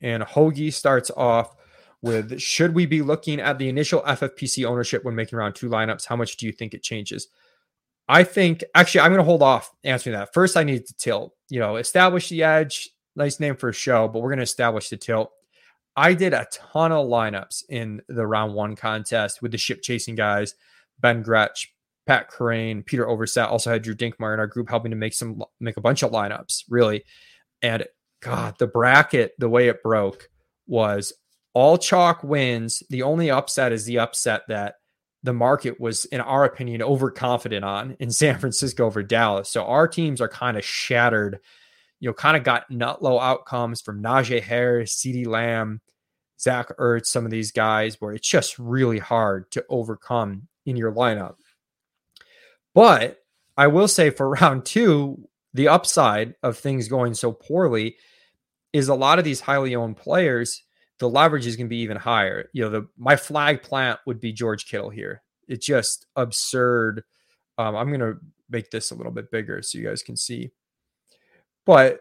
and 0.00 0.22
Hoagie 0.22 0.72
starts 0.72 1.10
off 1.16 1.56
with 2.00 2.38
Should 2.38 2.74
we 2.74 2.86
be 2.86 3.02
looking 3.02 3.40
at 3.40 3.58
the 3.58 3.68
initial 3.68 4.02
FFPC 4.02 4.64
ownership 4.64 5.04
when 5.04 5.16
making 5.16 5.38
around 5.38 5.54
two 5.54 5.68
lineups? 5.68 6.06
How 6.06 6.16
much 6.16 6.36
do 6.36 6.46
you 6.46 6.52
think 6.52 6.74
it 6.74 6.82
changes? 6.82 7.28
I 8.08 8.24
think 8.24 8.64
actually 8.74 9.02
I'm 9.02 9.10
going 9.10 9.18
to 9.18 9.24
hold 9.24 9.42
off 9.42 9.70
answering 9.84 10.14
that. 10.16 10.32
First, 10.32 10.56
I 10.56 10.64
need 10.64 10.86
to 10.86 10.94
tilt. 10.94 11.34
You 11.50 11.60
know, 11.60 11.76
establish 11.76 12.28
the 12.28 12.42
edge. 12.42 12.88
Nice 13.16 13.40
name 13.40 13.56
for 13.56 13.68
a 13.68 13.74
show, 13.74 14.08
but 14.08 14.20
we're 14.20 14.30
going 14.30 14.38
to 14.38 14.44
establish 14.44 14.88
the 14.88 14.96
tilt. 14.96 15.30
I 15.96 16.14
did 16.14 16.32
a 16.32 16.46
ton 16.52 16.92
of 16.92 17.08
lineups 17.08 17.64
in 17.68 18.00
the 18.08 18.26
round 18.26 18.54
one 18.54 18.76
contest 18.76 19.42
with 19.42 19.50
the 19.50 19.58
ship 19.58 19.82
chasing 19.82 20.14
guys, 20.14 20.54
Ben 21.00 21.22
Gretch, 21.22 21.74
Pat 22.06 22.30
Kerrane, 22.30 22.86
Peter 22.86 23.04
Overzet. 23.04 23.50
Also 23.50 23.70
had 23.70 23.82
Drew 23.82 23.96
Dinkmeyer 23.96 24.34
in 24.34 24.40
our 24.40 24.46
group 24.46 24.70
helping 24.70 24.92
to 24.92 24.96
make 24.96 25.12
some 25.12 25.42
make 25.58 25.76
a 25.76 25.80
bunch 25.80 26.02
of 26.02 26.12
lineups, 26.12 26.64
really. 26.68 27.04
And 27.62 27.84
God, 28.20 28.54
the 28.58 28.68
bracket, 28.68 29.32
the 29.38 29.48
way 29.48 29.68
it 29.68 29.82
broke 29.82 30.28
was 30.66 31.12
all 31.52 31.76
chalk 31.76 32.22
wins. 32.22 32.82
The 32.90 33.02
only 33.02 33.30
upset 33.30 33.72
is 33.72 33.84
the 33.84 33.98
upset 33.98 34.42
that 34.48 34.76
the 35.22 35.32
market 35.32 35.80
was, 35.80 36.04
in 36.06 36.20
our 36.20 36.44
opinion, 36.44 36.82
overconfident 36.82 37.64
on 37.64 37.96
in 37.98 38.10
San 38.10 38.34
mm-hmm. 38.34 38.40
Francisco 38.40 38.86
over 38.86 39.02
Dallas. 39.02 39.48
So 39.48 39.64
our 39.64 39.88
teams 39.88 40.20
are 40.20 40.28
kind 40.28 40.56
of 40.56 40.64
shattered. 40.64 41.40
You 42.00 42.08
know, 42.08 42.14
kind 42.14 42.36
of 42.36 42.44
got 42.44 42.70
nut 42.70 43.02
low 43.02 43.18
outcomes 43.18 43.80
from 43.80 44.02
Najee 44.02 44.42
Harris, 44.42 44.94
CeeDee 44.94 45.26
Lamb, 45.26 45.80
Zach 46.38 46.68
Ertz, 46.78 47.06
some 47.06 47.24
of 47.24 47.32
these 47.32 47.50
guys, 47.50 48.00
where 48.00 48.12
it's 48.12 48.28
just 48.28 48.56
really 48.58 49.00
hard 49.00 49.50
to 49.50 49.64
overcome 49.68 50.46
in 50.64 50.76
your 50.76 50.92
lineup. 50.92 51.34
But 52.74 53.18
I 53.56 53.66
will 53.66 53.88
say 53.88 54.10
for 54.10 54.28
round 54.40 54.64
two, 54.64 55.28
the 55.54 55.68
upside 55.68 56.36
of 56.44 56.56
things 56.56 56.86
going 56.86 57.14
so 57.14 57.32
poorly 57.32 57.96
is 58.72 58.88
a 58.88 58.94
lot 58.94 59.18
of 59.18 59.24
these 59.24 59.40
highly 59.40 59.74
owned 59.74 59.96
players 59.96 60.62
the 60.98 61.08
leverage 61.08 61.46
is 61.46 61.56
going 61.56 61.66
to 61.66 61.70
be 61.70 61.78
even 61.78 61.96
higher. 61.96 62.48
You 62.52 62.64
know, 62.64 62.70
the 62.70 62.88
my 62.96 63.16
flag 63.16 63.62
plant 63.62 64.00
would 64.06 64.20
be 64.20 64.32
George 64.32 64.66
Kittle 64.66 64.90
here. 64.90 65.22
It's 65.46 65.66
just 65.66 66.06
absurd. 66.16 67.04
Um, 67.56 67.76
I'm 67.76 67.88
going 67.88 68.00
to 68.00 68.18
make 68.50 68.70
this 68.70 68.90
a 68.90 68.94
little 68.94 69.12
bit 69.12 69.30
bigger 69.30 69.62
so 69.62 69.78
you 69.78 69.86
guys 69.86 70.02
can 70.02 70.16
see. 70.16 70.50
But 71.66 72.00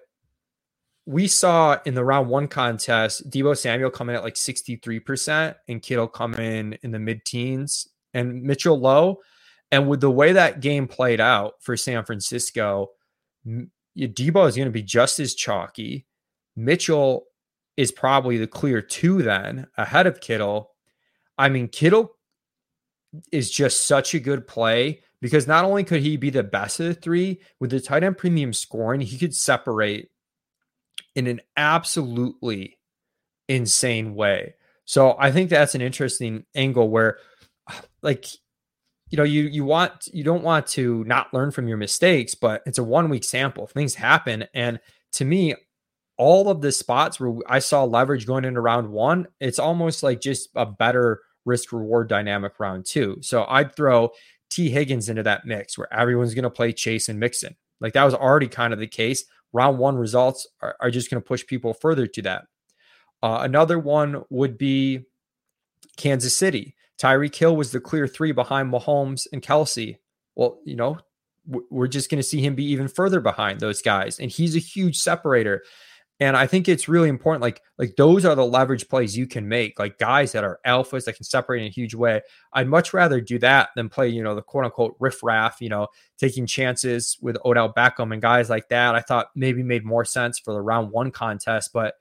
we 1.06 1.28
saw 1.28 1.78
in 1.86 1.94
the 1.94 2.04
round 2.04 2.30
one 2.30 2.48
contest, 2.48 3.30
Deebo 3.30 3.58
Samuel 3.58 3.90
come 3.90 4.10
in 4.10 4.16
at 4.16 4.24
like 4.24 4.36
63% 4.36 5.56
and 5.68 5.82
Kittle 5.82 6.08
come 6.08 6.34
in 6.36 6.78
in 6.84 6.92
the 6.92 7.00
mid 7.00 7.24
teens 7.26 7.88
and 8.14 8.44
Mitchell 8.44 8.78
low. 8.78 9.20
And 9.72 9.88
with 9.88 10.02
the 10.02 10.12
way 10.12 10.34
that 10.34 10.60
game 10.60 10.88
played 10.88 11.22
out 11.22 11.56
for 11.62 11.78
San 11.78 12.04
Francisco, 12.04 12.90
Deebo 13.46 14.48
is 14.48 14.56
going 14.56 14.68
to 14.68 14.72
be 14.72 14.84
just 14.84 15.20
as 15.20 15.34
chalky. 15.34 16.06
Mitchell 16.56 17.27
is 17.78 17.92
probably 17.92 18.38
the 18.38 18.48
clear 18.48 18.82
two 18.82 19.22
then 19.22 19.68
ahead 19.78 20.08
of 20.08 20.20
Kittle. 20.20 20.72
I 21.38 21.50
mean, 21.50 21.68
Kittle 21.68 22.16
is 23.32 23.50
just 23.50 23.88
such 23.88 24.14
a 24.14 24.20
good 24.20 24.48
play 24.48 25.02
because 25.22 25.48
not 25.48 25.64
only 25.64 25.84
could 25.84 26.02
he 26.02 26.18
be 26.18 26.32
the 26.32 26.44
best 26.44 26.80
of 26.80 26.88
the 26.88 26.94
three 26.94 27.40
with 27.60 27.70
the 27.70 27.80
tight 27.80 28.04
end 28.04 28.18
premium 28.18 28.52
scoring, 28.52 29.02
he 29.02 29.18
could 29.18 29.36
separate 29.36 30.10
in 31.16 31.28
an 31.28 31.42
absolutely 31.56 32.78
insane 33.48 34.16
way. 34.16 34.56
So 34.86 35.16
I 35.20 35.32
think 35.32 35.50
that's 35.50 35.76
an 35.76 35.82
interesting 35.82 36.46
angle 36.56 36.90
where 36.90 37.20
like 38.02 38.26
you 39.10 39.18
know 39.18 39.24
you 39.24 39.44
you 39.44 39.64
want 39.64 40.08
you 40.14 40.24
don't 40.24 40.44
want 40.44 40.68
to 40.68 41.04
not 41.06 41.34
learn 41.34 41.52
from 41.52 41.68
your 41.68 41.78
mistakes 41.78 42.36
but 42.36 42.62
it's 42.66 42.78
a 42.78 42.84
one 42.84 43.10
week 43.10 43.24
sample 43.24 43.66
things 43.66 43.96
happen 43.96 44.46
and 44.54 44.82
to 45.14 45.24
me 45.24 45.56
all 46.18 46.50
of 46.50 46.62
the 46.62 46.72
spots 46.72 47.20
where 47.20 47.36
I 47.48 47.60
saw 47.60 47.84
leverage 47.84 48.26
going 48.26 48.46
into 48.46 48.62
round 48.62 48.90
one, 48.90 49.28
it's 49.40 49.60
almost 49.60 50.04
like 50.04 50.20
just 50.20 50.50
a 50.56 50.66
better 50.66 51.22
risk 51.46 51.72
reward 51.72 52.10
dynamic 52.10 52.60
round 52.60 52.86
two. 52.86 53.18
So 53.22 53.46
I'd 53.48 53.76
throw 53.76 54.12
T. 54.50 54.70
Higgins 54.70 55.10
into 55.10 55.24
that 55.24 55.46
mix 55.46 55.78
where 55.78 55.92
everyone's 55.94 56.34
going 56.34 56.44
to 56.44 56.50
play 56.50 56.74
Chase 56.74 57.10
and 57.10 57.20
Mixon. 57.20 57.56
Like 57.80 57.94
that 57.94 58.04
was 58.04 58.14
already 58.14 58.48
kind 58.48 58.74
of 58.74 58.80
the 58.80 58.88
case. 58.88 59.24
Round 59.54 59.78
one 59.78 59.96
results 59.96 60.48
are, 60.62 60.76
are 60.80 60.92
just 60.92 61.10
going 61.10 61.22
to 61.22 61.28
push 61.28 61.46
people 61.46 61.74
further 61.74 62.08
to 62.08 62.22
that. 62.24 62.46
Uh, 63.24 63.40
another 63.42 63.80
one 63.80 64.24
would 64.30 64.58
be 64.58 65.06
Kansas 65.96 66.36
City. 66.36 66.76
Tyreek 67.00 67.36
Hill 67.36 67.56
was 67.56 67.72
the 67.72 67.80
clear 67.80 68.08
three 68.08 68.32
behind 68.32 68.72
Mahomes 68.72 69.28
and 69.32 69.42
Kelce. 69.42 69.98
Well, 70.36 70.60
you 70.66 70.76
know, 70.76 70.98
we're 71.70 71.88
just 71.88 72.10
going 72.10 72.20
to 72.20 72.28
see 72.28 72.42
him 72.42 72.56
be 72.56 72.66
even 72.66 72.88
further 72.88 73.22
behind 73.22 73.60
those 73.60 73.82
guys. 73.82 74.20
And 74.20 74.30
he's 74.30 74.56
a 74.56 74.60
huge 74.60 74.98
separator. 74.98 75.64
And 76.20 76.36
I 76.36 76.48
think 76.48 76.68
it's 76.68 76.90
really 76.90 77.10
important. 77.10 77.44
Like, 77.44 77.62
like 77.78 77.96
those 77.96 78.26
are 78.26 78.34
the 78.34 78.46
leverage 78.46 78.90
plays 78.90 79.16
you 79.16 79.28
can 79.28 79.48
make, 79.48 79.78
like 79.78 80.00
guys 80.00 80.32
that 80.32 80.44
are 80.44 80.60
alphas 80.66 81.06
that 81.06 81.16
can 81.16 81.26
separate 81.26 81.62
in 81.62 81.68
a 81.68 81.72
huge 81.72 81.94
way. 81.94 82.22
I'd 82.54 82.68
much 82.68 82.92
rather 82.92 83.22
do 83.22 83.38
that 83.40 83.70
than 83.76 83.88
play, 83.88 84.08
you 84.08 84.24
know, 84.24 84.34
the 84.34 84.42
quote 84.42 84.66
unquote 84.66 84.96
riffraff, 85.00 85.62
you 85.62 85.70
know, 85.70 85.88
taking 86.18 86.48
chances 86.48 87.18
with 87.22 87.38
Odell 87.46 87.72
Beckham 87.72 88.14
and 88.14 88.22
guys 88.22 88.50
like 88.50 88.68
that. 88.70 88.96
I 88.96 89.02
thought 89.02 89.28
maybe 89.36 89.62
made 89.62 89.86
more 89.86 90.06
sense 90.06 90.40
for 90.40 90.54
the 90.54 90.62
round 90.62 90.92
one 90.92 91.12
contest. 91.12 91.72
But 91.72 91.94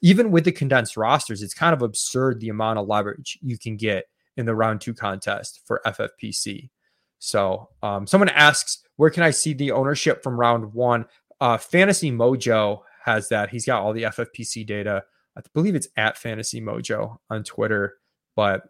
even 0.00 0.30
with 0.30 0.44
the 0.44 0.52
condensed 0.52 0.96
rosters, 0.96 1.42
it's 1.42 1.54
kind 1.54 1.74
of 1.74 1.82
absurd 1.82 2.38
the 2.38 2.50
amount 2.50 2.78
of 2.78 2.86
leverage 2.86 3.36
you 3.42 3.58
can 3.58 3.76
get 3.76 4.04
in 4.36 4.46
the 4.46 4.54
round 4.54 4.80
two 4.80 4.94
contest 4.94 5.62
for 5.64 5.80
FFPC. 5.84 6.70
So 7.18 7.70
um, 7.82 8.06
someone 8.06 8.28
asks, 8.28 8.82
where 8.94 9.10
can 9.10 9.24
I 9.24 9.30
see 9.30 9.54
the 9.54 9.72
ownership 9.72 10.22
from 10.22 10.38
round 10.38 10.72
one? 10.72 11.06
Uh, 11.40 11.58
Fantasy 11.58 12.12
Mojo 12.12 12.82
has 13.06 13.28
that. 13.30 13.50
He's 13.50 13.64
got 13.64 13.82
all 13.82 13.92
the 13.92 14.02
FFPC 14.02 14.66
data. 14.66 15.04
I 15.36 15.40
believe 15.54 15.74
it's 15.74 15.88
at 15.96 16.18
Fantasy 16.18 16.60
Mojo 16.60 17.16
on 17.30 17.44
Twitter, 17.44 17.94
but 18.34 18.62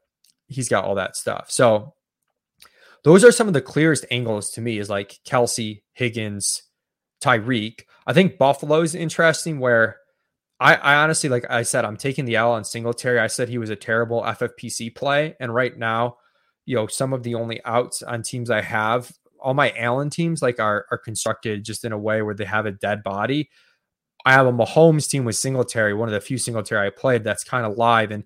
he's 0.46 0.68
got 0.68 0.84
all 0.84 0.94
that 0.94 1.16
stuff. 1.16 1.50
So 1.50 1.94
those 3.02 3.24
are 3.24 3.32
some 3.32 3.48
of 3.48 3.54
the 3.54 3.60
clearest 3.60 4.04
angles 4.10 4.50
to 4.52 4.60
me 4.60 4.78
is 4.78 4.90
like 4.90 5.18
Kelce, 5.26 5.82
Higgins, 5.92 6.62
Tyreek. 7.22 7.82
I 8.06 8.12
think 8.12 8.38
Buffalo 8.38 8.82
is 8.82 8.94
interesting 8.94 9.58
where 9.58 9.96
I, 10.60 10.74
I, 10.74 10.94
honestly, 10.96 11.28
like 11.28 11.44
I 11.50 11.62
said, 11.62 11.84
I'm 11.84 11.96
taking 11.96 12.24
the 12.24 12.36
L 12.36 12.52
on 12.52 12.64
Singletary. 12.64 13.18
I 13.18 13.26
said 13.26 13.48
he 13.48 13.58
was 13.58 13.70
a 13.70 13.76
terrible 13.76 14.22
FFPC 14.22 14.94
play. 14.94 15.36
And 15.38 15.54
right 15.54 15.76
now, 15.76 16.16
you 16.64 16.74
know, 16.76 16.86
some 16.86 17.12
of 17.12 17.22
the 17.22 17.34
only 17.34 17.60
outs 17.64 18.02
on 18.02 18.22
teams 18.22 18.50
I 18.50 18.62
have, 18.62 19.12
all 19.40 19.54
my 19.54 19.72
Allen 19.76 20.10
teams 20.10 20.42
like 20.42 20.58
are 20.58 20.86
are 20.90 20.98
constructed 20.98 21.64
just 21.64 21.84
in 21.84 21.92
a 21.92 21.98
way 21.98 22.22
where 22.22 22.34
they 22.34 22.44
have 22.44 22.66
a 22.66 22.72
dead 22.72 23.02
body. 23.02 23.50
I 24.26 24.32
have 24.32 24.46
a 24.46 24.52
Mahomes 24.52 25.08
team 25.08 25.24
with 25.24 25.36
Singletary, 25.36 25.94
one 25.94 26.08
of 26.08 26.12
the 26.12 26.20
few 26.20 26.36
Singletary 26.36 26.88
I 26.88 26.90
played 26.90 27.22
that's 27.22 27.44
kind 27.44 27.64
of 27.64 27.78
live. 27.78 28.10
And 28.10 28.24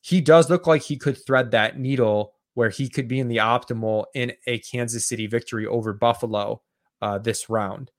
he 0.00 0.20
does 0.20 0.48
look 0.48 0.68
like 0.68 0.82
he 0.82 0.96
could 0.96 1.18
thread 1.26 1.50
that 1.50 1.76
needle 1.76 2.34
where 2.54 2.70
he 2.70 2.88
could 2.88 3.08
be 3.08 3.18
in 3.18 3.26
the 3.26 3.38
optimal 3.38 4.04
in 4.14 4.32
a 4.46 4.60
Kansas 4.60 5.06
City 5.06 5.26
victory 5.26 5.66
over 5.66 5.92
Buffalo 5.92 6.62
uh, 7.02 7.18
this 7.18 7.50
round. 7.50 7.90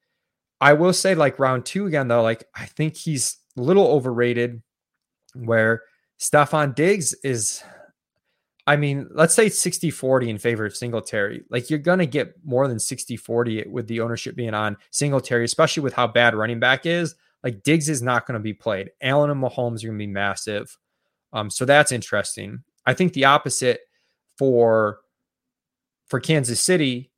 I 0.61 0.73
will 0.73 0.93
say, 0.93 1.13
like 1.13 1.39
round 1.39 1.65
two 1.65 1.87
again, 1.87 2.07
though, 2.07 2.21
like 2.21 2.45
I 2.55 2.67
think 2.67 2.95
he's 2.95 3.37
a 3.57 3.61
little 3.61 3.87
overrated 3.87 4.61
where 5.33 5.83
Stefon 6.19 6.73
Diggs 6.73 7.13
is, 7.23 7.63
I 8.65 8.77
mean, 8.77 9.09
let's 9.11 9.33
say 9.33 9.49
60 9.49 9.89
40 9.89 10.29
in 10.29 10.37
favor 10.37 10.65
of 10.65 10.75
Singletary. 10.75 11.43
Like 11.49 11.69
you're 11.69 11.79
going 11.79 11.99
to 11.99 12.05
get 12.05 12.35
more 12.45 12.69
than 12.69 12.79
60 12.79 13.17
40 13.17 13.65
with 13.67 13.87
the 13.87 13.99
ownership 13.99 14.37
being 14.37 14.53
on 14.53 14.77
Singletary, 14.91 15.43
especially 15.43 15.83
with 15.83 15.93
how 15.93 16.07
bad 16.07 16.33
running 16.33 16.59
back 16.61 16.85
is. 16.85 17.15
Like 17.43 17.63
Diggs 17.63 17.89
is 17.89 18.01
not 18.01 18.27
going 18.27 18.35
to 18.35 18.43
be 18.43 18.53
played. 18.53 18.91
Allen 19.01 19.31
and 19.31 19.41
Mahomes 19.41 19.83
are 19.83 19.87
going 19.87 19.97
to 19.97 20.05
be 20.05 20.07
massive. 20.07 20.77
Um, 21.33 21.49
so 21.49 21.65
that's 21.65 21.91
interesting. 21.91 22.63
I 22.85 22.93
think 22.93 23.13
the 23.13 23.25
opposite 23.25 23.81
for 24.37 24.99
for 26.07 26.19
Kansas 26.19 26.59
City, 26.59 27.11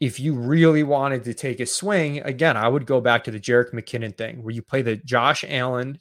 if 0.00 0.18
you 0.18 0.34
really 0.34 0.82
wanted 0.82 1.24
to 1.24 1.34
take 1.34 1.60
a 1.60 1.66
swing, 1.66 2.20
again, 2.20 2.56
I 2.56 2.66
would 2.66 2.86
go 2.86 3.00
back 3.00 3.24
to 3.24 3.30
the 3.30 3.38
Jerick 3.40 3.72
McKinnon 3.72 4.16
thing 4.16 4.42
where 4.42 4.54
you 4.54 4.62
play 4.62 4.80
the 4.82 4.96
Josh 4.96 5.44
Allen 5.46 5.98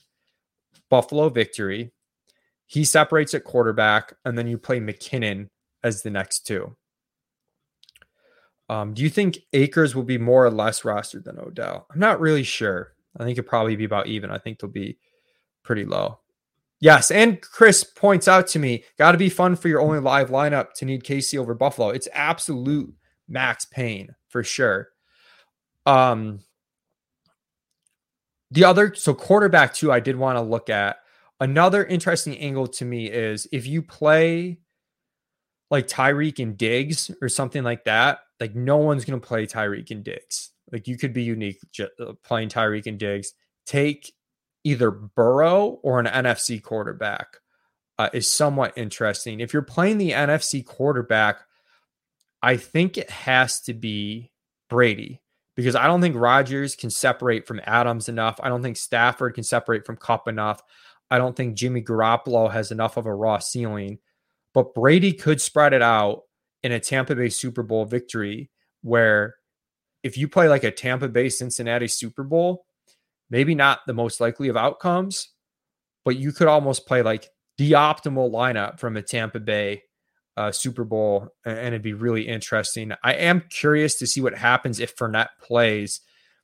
Buffalo 0.89 1.29
victory. 1.29 1.91
He 2.65 2.85
separates 2.85 3.33
at 3.33 3.43
quarterback, 3.43 4.13
and 4.25 4.37
then 4.37 4.47
you 4.47 4.57
play 4.57 4.79
McKinnon 4.79 5.49
as 5.83 6.03
the 6.03 6.09
next 6.09 6.45
two. 6.45 6.75
Um, 8.69 8.93
do 8.93 9.01
you 9.01 9.09
think 9.09 9.39
Akers 9.53 9.95
will 9.95 10.03
be 10.03 10.19
more 10.19 10.45
or 10.45 10.51
less 10.51 10.81
rostered 10.81 11.23
than 11.23 11.39
Odell? 11.39 11.87
I'm 11.91 11.99
not 11.99 12.19
really 12.19 12.43
sure. 12.43 12.93
I 13.17 13.23
think 13.23 13.37
it'll 13.37 13.47
probably 13.47 13.75
be 13.75 13.85
about 13.85 14.07
even. 14.07 14.31
I 14.31 14.37
think 14.37 14.59
they'll 14.59 14.69
be 14.69 14.97
pretty 15.63 15.85
low. 15.85 16.19
Yes, 16.81 17.11
and 17.11 17.41
Chris 17.41 17.83
points 17.83 18.27
out 18.27 18.47
to 18.47 18.59
me, 18.59 18.85
got 18.97 19.11
to 19.11 19.17
be 19.17 19.29
fun 19.29 19.55
for 19.55 19.67
your 19.67 19.81
only 19.81 19.99
live 19.99 20.29
lineup 20.29 20.73
to 20.75 20.85
need 20.85 21.03
KC 21.03 21.37
over 21.37 21.53
Buffalo. 21.53 21.89
It's 21.89 22.07
absolute 22.13 22.93
max 23.27 23.65
pain 23.65 24.15
for 24.29 24.43
sure. 24.43 24.89
Um, 25.85 26.39
the 28.51 28.63
other 28.63 28.93
so 28.95 29.13
quarterback 29.13 29.73
too, 29.73 29.91
I 29.91 29.99
did 29.99 30.15
want 30.15 30.37
to 30.37 30.41
look 30.41 30.69
at 30.69 30.97
another 31.39 31.85
interesting 31.85 32.37
angle 32.37 32.67
to 32.67 32.85
me 32.85 33.07
is 33.07 33.47
if 33.51 33.67
you 33.67 33.81
play 33.81 34.59
like 35.69 35.87
Tyreek 35.87 36.41
and 36.41 36.57
Diggs 36.57 37.11
or 37.21 37.29
something 37.29 37.63
like 37.63 37.83
that, 37.85 38.19
like 38.39 38.55
no 38.55 38.77
one's 38.77 39.05
gonna 39.05 39.19
play 39.19 39.45
Tyreek 39.45 39.91
and 39.91 40.03
Diggs. 40.03 40.51
Like 40.71 40.87
you 40.87 40.97
could 40.97 41.13
be 41.13 41.23
unique 41.23 41.59
uh, 41.79 42.13
playing 42.23 42.49
Tyreek 42.49 42.85
and 42.85 42.99
Diggs. 42.99 43.33
Take 43.65 44.13
either 44.63 44.91
Burrow 44.91 45.79
or 45.83 45.99
an 45.99 46.05
NFC 46.05 46.61
quarterback 46.61 47.37
uh, 47.97 48.09
is 48.13 48.31
somewhat 48.31 48.73
interesting. 48.77 49.39
If 49.39 49.53
you're 49.53 49.61
playing 49.61 49.97
the 49.97 50.11
NFC 50.11 50.65
quarterback, 50.65 51.41
I 52.41 52.57
think 52.57 52.97
it 52.97 53.09
has 53.09 53.61
to 53.61 53.73
be 53.73 54.31
Brady 54.69 55.21
because 55.55 55.75
I 55.75 55.87
don't 55.87 56.01
think 56.01 56.15
Rodgers 56.15 56.75
can 56.75 56.89
separate 56.89 57.45
from 57.45 57.59
Adams 57.65 58.07
enough. 58.07 58.39
I 58.41 58.47
don't 58.47 58.61
think 58.61 58.77
Stafford 58.77 59.33
can 59.33 59.43
separate 59.43 59.85
from 59.85 59.97
Kupp 59.97 60.27
enough. 60.27 60.61
I 61.11 61.17
don't 61.17 61.35
think 61.35 61.55
Jimmy 61.55 61.81
Garoppolo 61.81 62.51
has 62.51 62.71
enough 62.71 62.95
of 62.95 63.05
a 63.05 63.13
raw 63.13 63.39
ceiling. 63.39 63.99
But 64.53 64.73
Brady 64.73 65.13
could 65.13 65.41
spread 65.41 65.73
it 65.73 65.81
out 65.81 66.23
in 66.63 66.71
a 66.71 66.79
Tampa 66.79 67.15
Bay 67.15 67.29
Super 67.29 67.63
Bowl 67.63 67.85
victory 67.85 68.49
where 68.81 69.35
if 70.03 70.17
you 70.17 70.27
play 70.27 70.47
like 70.47 70.63
a 70.63 70.71
Tampa 70.71 71.07
Bay 71.07 71.29
Cincinnati 71.29 71.87
Super 71.87 72.23
Bowl, 72.23 72.65
maybe 73.29 73.55
not 73.55 73.79
the 73.85 73.93
most 73.93 74.19
likely 74.19 74.47
of 74.47 74.57
outcomes, 74.57 75.29
but 76.05 76.17
you 76.17 76.31
could 76.31 76.47
almost 76.47 76.87
play 76.87 77.01
like 77.01 77.29
the 77.57 77.73
optimal 77.73 78.31
lineup 78.31 78.79
from 78.79 78.95
a 78.97 79.01
Tampa 79.01 79.39
Bay 79.39 79.83
uh, 80.37 80.51
Super 80.51 80.85
Bowl, 80.85 81.27
and 81.45 81.67
it'd 81.67 81.81
be 81.81 81.93
really 81.93 82.27
interesting. 82.27 82.93
I 83.03 83.13
am 83.13 83.43
curious 83.49 83.95
to 83.95 84.07
see 84.07 84.21
what 84.21 84.37
happens 84.37 84.79
if 84.79 84.95
Fournette 84.95 85.29
plays, 85.41 85.99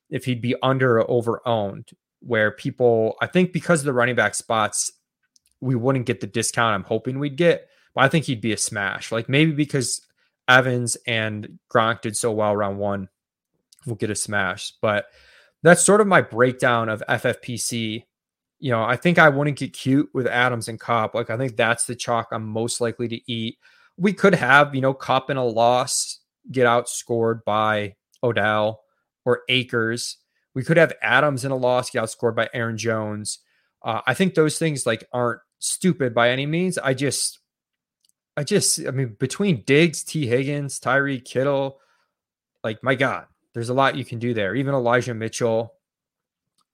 if 0.09 0.25
he'd 0.25 0.41
be 0.41 0.55
under 0.61 0.99
or 0.99 1.09
over 1.09 1.41
owned, 1.47 1.91
where 2.19 2.51
people, 2.51 3.15
I 3.21 3.27
think 3.27 3.53
because 3.53 3.79
of 3.79 3.85
the 3.85 3.93
running 3.93 4.15
back 4.15 4.35
spots, 4.35 4.91
we 5.61 5.75
wouldn't 5.75 6.05
get 6.05 6.19
the 6.19 6.27
discount 6.27 6.75
I'm 6.75 6.83
hoping 6.83 7.19
we'd 7.19 7.37
get, 7.37 7.69
but 7.93 8.03
I 8.03 8.09
think 8.09 8.25
he'd 8.25 8.41
be 8.41 8.51
a 8.51 8.57
smash. 8.57 9.13
Like 9.13 9.29
maybe 9.29 9.53
because 9.53 10.01
Evans 10.49 10.97
and 11.07 11.59
Gronk 11.73 12.01
did 12.01 12.17
so 12.17 12.33
well 12.33 12.55
round 12.55 12.77
one, 12.77 13.07
we'll 13.85 13.95
get 13.95 14.09
a 14.09 14.15
smash. 14.15 14.73
But 14.81 15.05
that's 15.63 15.83
sort 15.83 16.01
of 16.01 16.07
my 16.07 16.21
breakdown 16.21 16.89
of 16.89 17.03
FFPC. 17.09 18.03
You 18.59 18.71
know, 18.71 18.83
I 18.83 18.95
think 18.95 19.19
I 19.19 19.29
wouldn't 19.29 19.57
get 19.57 19.73
cute 19.73 20.09
with 20.13 20.27
Adams 20.27 20.67
and 20.67 20.79
Kupp. 20.79 21.15
Like, 21.15 21.29
I 21.29 21.37
think 21.37 21.55
that's 21.55 21.85
the 21.85 21.95
chalk 21.95 22.29
I'm 22.31 22.45
most 22.45 22.81
likely 22.81 23.07
to 23.09 23.31
eat. 23.31 23.57
We 23.97 24.13
could 24.13 24.35
have, 24.35 24.75
you 24.75 24.81
know, 24.81 24.93
Kupp 24.93 25.29
in 25.29 25.37
a 25.37 25.45
loss 25.45 26.19
get 26.51 26.65
outscored 26.65 27.43
by 27.43 27.95
Odell 28.23 28.81
or 29.25 29.41
Akers. 29.49 30.17
We 30.53 30.63
could 30.63 30.77
have 30.77 30.93
Adams 31.01 31.43
in 31.45 31.51
a 31.51 31.55
loss 31.55 31.89
get 31.89 32.03
outscored 32.03 32.35
by 32.35 32.49
Aaron 32.53 32.77
Jones. 32.77 33.39
Uh, 33.83 34.01
I 34.07 34.13
think 34.13 34.33
those 34.33 34.57
things 34.57 34.85
like 34.85 35.07
aren't 35.11 35.41
stupid 35.59 36.13
by 36.13 36.29
any 36.29 36.45
means. 36.45 36.77
I 36.77 36.93
just, 36.93 37.39
I 38.37 38.43
just, 38.43 38.79
I 38.85 38.91
mean, 38.91 39.15
between 39.19 39.63
Diggs, 39.65 40.03
T. 40.03 40.27
Higgins, 40.27 40.79
Tyree 40.79 41.19
Kittle, 41.19 41.79
like 42.63 42.83
my 42.83 42.95
God, 42.95 43.25
there's 43.55 43.69
a 43.69 43.73
lot 43.73 43.95
you 43.95 44.03
can 44.03 44.19
do 44.19 44.33
there. 44.33 44.53
Even 44.53 44.75
Elijah 44.75 45.13
Mitchell 45.13 45.73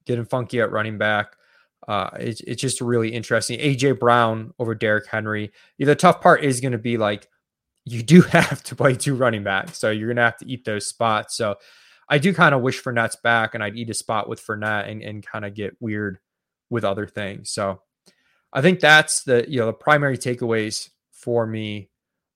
getting 0.05 0.25
funky 0.25 0.59
at 0.59 0.71
running 0.71 0.97
back. 0.97 1.37
Uh, 1.87 2.09
it's, 2.19 2.41
it's 2.41 2.61
just 2.61 2.81
really 2.81 3.13
interesting. 3.13 3.59
AJ 3.59 3.99
Brown 3.99 4.51
over 4.57 4.73
Derrick 4.73 5.07
Henry. 5.07 5.51
Yeah, 5.77 5.85
the 5.85 5.95
tough 5.95 6.21
part 6.21 6.43
is 6.43 6.59
going 6.59 6.71
to 6.71 6.79
be 6.79 6.97
like 6.97 7.29
you 7.85 8.01
do 8.01 8.21
have 8.31 8.63
to 8.63 8.75
play 8.75 8.95
two 8.95 9.15
running 9.15 9.43
backs, 9.43 9.77
so 9.77 9.91
you're 9.91 10.07
going 10.07 10.17
to 10.17 10.23
have 10.23 10.37
to 10.37 10.51
eat 10.51 10.65
those 10.65 10.87
spots. 10.87 11.37
So 11.37 11.55
I 12.09 12.17
do 12.17 12.33
kind 12.33 12.55
of 12.55 12.61
wish 12.61 12.83
Fournette's 12.83 13.15
back, 13.17 13.53
and 13.53 13.63
I'd 13.63 13.77
eat 13.77 13.91
a 13.91 13.93
spot 13.93 14.27
with 14.27 14.43
Fournette 14.43 14.89
and, 14.89 15.03
and 15.03 15.25
kind 15.25 15.45
of 15.45 15.53
get 15.53 15.77
weird 15.79 16.17
with 16.71 16.83
other 16.83 17.05
things. 17.05 17.51
So 17.51 17.83
I 18.51 18.61
think 18.61 18.79
that's 18.79 19.23
the 19.23 19.45
you 19.47 19.59
know 19.59 19.67
the 19.67 19.73
primary 19.73 20.17
takeaways 20.17 20.89
for 21.11 21.45
me 21.45 21.91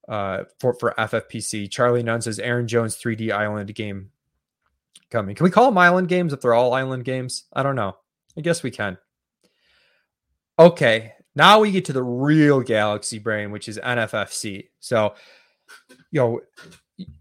uh, 0.08 0.44
for 0.60 0.75
for 0.75 0.94
FFPC. 1.00 1.72
Charlie 1.72 2.04
Nunn 2.04 2.22
says 2.22 2.38
Aaron 2.38 2.68
Jones 2.68 2.96
3D 2.96 3.32
Island 3.32 3.74
game 3.74 4.12
coming. 5.15 5.34
Can 5.34 5.45
we 5.45 5.50
call 5.50 5.65
them 5.65 5.77
island 5.77 6.10
games 6.10 6.34
if 6.34 6.41
they're 6.41 6.53
all 6.53 6.74
island 6.74 7.05
games? 7.05 7.45
I 7.53 7.63
don't 7.63 7.77
know. 7.77 7.95
I 8.38 8.41
guess 8.41 8.63
we 8.63 8.72
can. 8.72 8.98
Okay, 10.60 11.13
now 11.36 11.60
we 11.60 11.72
get 11.72 11.86
to 11.86 11.93
the 11.93 12.03
real 12.03 12.60
galaxy 12.60 13.17
brain, 13.19 13.51
which 13.51 13.69
is 13.69 13.80
NFFC. 13.80 14.67
So, 14.82 15.15
you 16.12 16.19
know, 16.19 16.41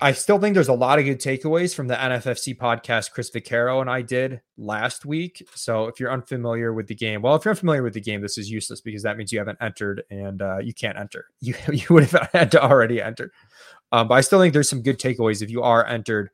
I 0.00 0.12
still 0.12 0.40
think 0.40 0.54
there's 0.54 0.68
a 0.68 0.74
lot 0.74 0.98
of 0.98 1.04
good 1.04 1.20
takeaways 1.20 1.72
from 1.72 1.86
the 1.86 1.94
NFFC 1.94 2.56
podcast 2.56 3.12
Chris 3.12 3.30
Vaccaro 3.30 3.80
and 3.80 3.88
I 3.88 4.02
did 4.02 4.40
last 4.56 5.04
week. 5.04 5.46
So 5.54 5.86
if 5.86 5.98
you're 6.00 6.12
unfamiliar 6.12 6.72
with 6.72 6.88
the 6.88 6.94
game, 6.96 7.22
well, 7.22 7.36
if 7.36 7.44
you're 7.44 7.54
unfamiliar 7.54 7.82
with 7.82 7.94
the 7.94 8.00
game, 8.00 8.20
this 8.20 8.38
is 8.38 8.50
useless 8.50 8.80
because 8.80 9.02
that 9.04 9.16
means 9.16 9.32
you 9.32 9.38
haven't 9.38 9.58
entered 9.60 10.02
and 10.10 10.42
uh, 10.42 10.58
you 10.58 10.74
can't 10.74 10.98
enter. 10.98 11.26
You 11.40 11.54
you 11.72 11.86
would 11.90 12.04
have 12.04 12.30
had 12.32 12.50
to 12.52 12.62
already 12.62 13.00
enter. 13.00 13.32
Um, 13.92 14.08
but 14.08 14.14
I 14.14 14.20
still 14.20 14.40
think 14.40 14.52
there's 14.52 14.68
some 14.68 14.82
good 14.82 14.98
takeaways 14.98 15.42
if 15.42 15.50
you 15.50 15.62
are 15.62 15.86
entered 15.86 16.30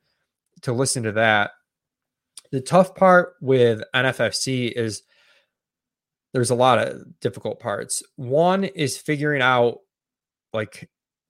to 0.63 0.73
listen 0.73 1.03
to 1.03 1.11
that. 1.13 1.51
The 2.51 2.61
tough 2.61 2.95
part 2.95 3.33
with 3.41 3.81
NFFC 3.95 4.71
is 4.71 5.03
there's 6.33 6.49
a 6.49 6.55
lot 6.55 6.79
of 6.79 7.19
difficult 7.19 7.59
parts. 7.59 8.03
One 8.15 8.63
is 8.63 8.97
figuring 8.97 9.41
out 9.41 9.79
like 10.53 10.89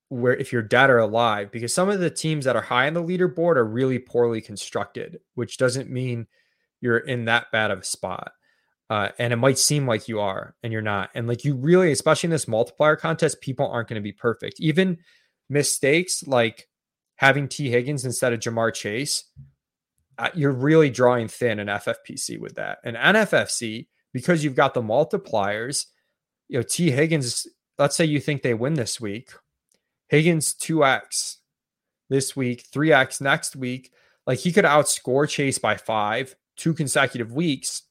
where 0.10 0.36
if 0.36 0.52
you're 0.52 0.62
dead 0.62 0.89
or 0.89 1.00
alive, 1.00 1.52
because 1.52 1.74
some 1.74 1.89
of 1.89 2.00
the 2.00 2.10
teams 2.10 2.46
that 2.46 2.56
are 2.56 2.62
high 2.62 2.88
on 2.88 2.94
the 2.94 3.04
leaderboard 3.04 3.56
are 3.56 3.65
really 3.65 4.00
poorly 4.00 4.41
constructed, 4.41 5.20
which 5.36 5.58
doesn't 5.58 5.89
mean 5.89 6.28
you're 6.82 6.98
in 6.98 7.26
that 7.26 7.52
bad 7.52 7.72
of 7.72 7.80
a 7.80 7.84
spot. 7.84 8.32
Uh, 8.89 9.10
and 9.20 9.32
it 9.32 9.38
might 9.38 9.58
seem 9.58 9.88
like 9.88 10.10
you 10.10 10.20
are 10.20 10.54
and 10.63 10.74
you're 10.74 10.82
not. 10.82 11.10
And 11.15 11.26
like 11.26 11.46
you 11.46 11.56
really, 11.56 11.94
especially 11.94 12.28
in 12.28 12.32
this 12.32 12.48
multiplier 12.48 12.98
contest, 12.98 13.39
people 13.39 13.65
aren't 13.65 13.88
going 13.88 14.02
to 14.02 14.04
be 14.04 14.12
perfect. 14.12 14.60
Even 14.60 14.98
mistakes 15.50 16.28
like 16.28 16.67
having 17.22 17.48
T. 17.48 17.70
Higgins 17.70 18.04
instead 18.04 18.34
of 18.34 18.40
Ja'Marr 18.40 18.74
Chase, 18.74 19.26
uh, 20.18 20.30
you're 20.34 20.52
really 20.52 20.90
drawing 20.90 21.28
thin 21.28 21.60
in 21.60 21.68
FFPC 21.68 22.40
with 22.40 22.56
that. 22.56 22.80
And 22.84 22.98
NFFC, 22.98 23.86
because 24.12 24.44
you've 24.44 24.56
got 24.56 24.74
the 24.74 24.82
multipliers, 24.82 25.86
you 26.50 26.58
know, 26.58 26.64
T. 26.64 26.90
Higgins, 26.90 27.46
let's 27.78 27.96
say 27.96 28.06
you 28.06 28.20
think 28.20 28.42
they 28.42 28.56
win 28.56 28.74
this 28.74 29.00
week, 29.00 29.30
Higgins 30.08 30.56
2x 30.56 31.38
this 32.10 32.36
week, 32.36 32.66
3x 32.72 33.22
next 33.22 33.56
week. 33.56 33.94
Like 34.26 34.40
he 34.40 34.52
could 34.52 34.66
outscore 34.66 35.30
Chase 35.30 35.60
by 35.60 35.78
five, 35.78 36.36
two 36.58 36.74
consecutive 36.74 37.32
weeks 37.32 37.84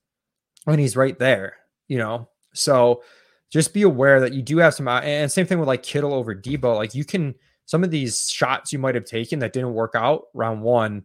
and 0.67 0.81
he's 0.81 0.97
right 0.97 1.19
there, 1.21 1.57
you 1.87 1.99
know? 1.99 2.29
So 2.53 3.05
just 3.49 3.73
be 3.73 3.83
aware 3.83 4.21
that 4.21 4.33
you 4.33 4.43
do 4.43 4.59
have 4.59 4.75
some, 4.75 4.89
and 4.89 5.31
same 5.31 5.47
thing 5.47 5.61
with 5.61 5.69
like 5.69 5.85
Kittle 5.85 6.15
over 6.15 6.35
Deebo. 6.35 6.75
Like 6.75 6.97
you 6.97 7.05
can, 7.05 7.37
some 7.71 7.85
of 7.85 7.93
these 7.93 8.29
shots 8.29 8.73
you 8.73 8.81
might 8.81 8.97
have 8.97 9.05
taken 9.05 9.39
that 9.39 9.53
didn't 9.53 9.75
work 9.75 9.93
out 9.95 10.25
round 10.35 10.61
one 10.61 11.05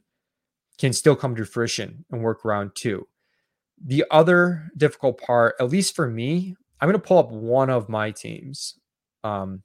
can 0.80 0.94
still 0.94 1.16
come 1.16 1.36
to 1.36 1.46
fruition 1.46 2.04
and 2.12 2.24
work 2.24 2.44
round 2.44 2.72
two. 2.74 3.08
The 3.86 4.04
other 4.10 4.72
difficult 4.76 5.22
part, 5.22 5.54
at 5.60 5.70
least 5.70 5.96
for 5.96 6.10
me, 6.10 6.56
I'm 6.82 6.90
going 6.90 7.00
to 7.00 7.08
pull 7.08 7.20
up 7.20 7.30
one 7.30 7.70
of 7.70 7.88
my 7.88 8.10
teams. 8.10 8.80
Um, 9.24 9.62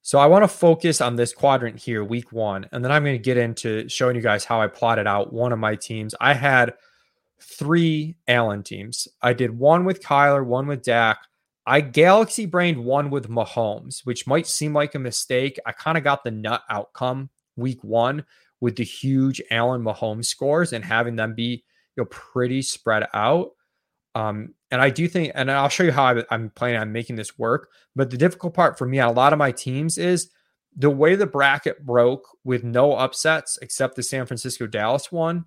so 0.00 0.18
I 0.18 0.24
want 0.24 0.42
to 0.42 0.48
focus 0.48 1.02
on 1.02 1.16
this 1.16 1.34
quadrant 1.34 1.78
here, 1.78 2.02
week 2.02 2.32
one, 2.32 2.66
and 2.72 2.82
then 2.82 2.90
I'm 2.90 3.04
going 3.04 3.16
to 3.16 3.22
get 3.22 3.36
into 3.36 3.86
showing 3.90 4.16
you 4.16 4.22
guys 4.22 4.46
how 4.46 4.58
I 4.58 4.68
plotted 4.68 5.06
out 5.06 5.34
one 5.34 5.52
of 5.52 5.58
my 5.58 5.74
teams. 5.74 6.14
I 6.18 6.32
had 6.32 6.72
three 7.42 8.16
Allen 8.26 8.62
teams. 8.62 9.06
I 9.20 9.34
did 9.34 9.50
one 9.50 9.84
with 9.84 10.00
Kyler, 10.00 10.46
one 10.46 10.66
with 10.66 10.82
Dak. 10.82 11.18
I 11.66 11.80
galaxy 11.80 12.46
brained 12.46 12.84
one 12.84 13.10
with 13.10 13.28
Mahomes, 13.28 14.00
which 14.04 14.26
might 14.26 14.46
seem 14.46 14.72
like 14.72 14.94
a 14.94 14.98
mistake. 14.98 15.58
I 15.64 15.72
kind 15.72 15.96
of 15.96 16.04
got 16.04 16.24
the 16.24 16.30
nut 16.30 16.62
outcome 16.68 17.30
week 17.56 17.82
one 17.84 18.24
with 18.60 18.76
the 18.76 18.84
huge 18.84 19.40
Allen 19.50 19.82
Mahomes 19.82 20.26
scores 20.26 20.72
and 20.72 20.84
having 20.84 21.16
them 21.16 21.34
be 21.34 21.64
you 21.96 22.02
know 22.02 22.04
pretty 22.06 22.62
spread 22.62 23.06
out. 23.14 23.50
Um, 24.14 24.54
and 24.70 24.80
I 24.80 24.90
do 24.90 25.08
think, 25.08 25.32
and 25.34 25.50
I'll 25.50 25.68
show 25.68 25.84
you 25.84 25.92
how 25.92 26.04
I, 26.04 26.24
I'm 26.30 26.50
planning 26.50 26.80
on 26.80 26.92
making 26.92 27.16
this 27.16 27.38
work. 27.38 27.70
But 27.94 28.10
the 28.10 28.16
difficult 28.16 28.54
part 28.54 28.78
for 28.78 28.86
me 28.86 28.98
on 28.98 29.08
a 29.08 29.12
lot 29.12 29.32
of 29.32 29.38
my 29.38 29.52
teams 29.52 29.98
is 29.98 30.30
the 30.76 30.90
way 30.90 31.14
the 31.14 31.26
bracket 31.26 31.84
broke 31.84 32.26
with 32.44 32.64
no 32.64 32.94
upsets 32.94 33.58
except 33.62 33.96
the 33.96 34.02
San 34.02 34.26
Francisco 34.26 34.66
Dallas 34.66 35.12
one. 35.12 35.44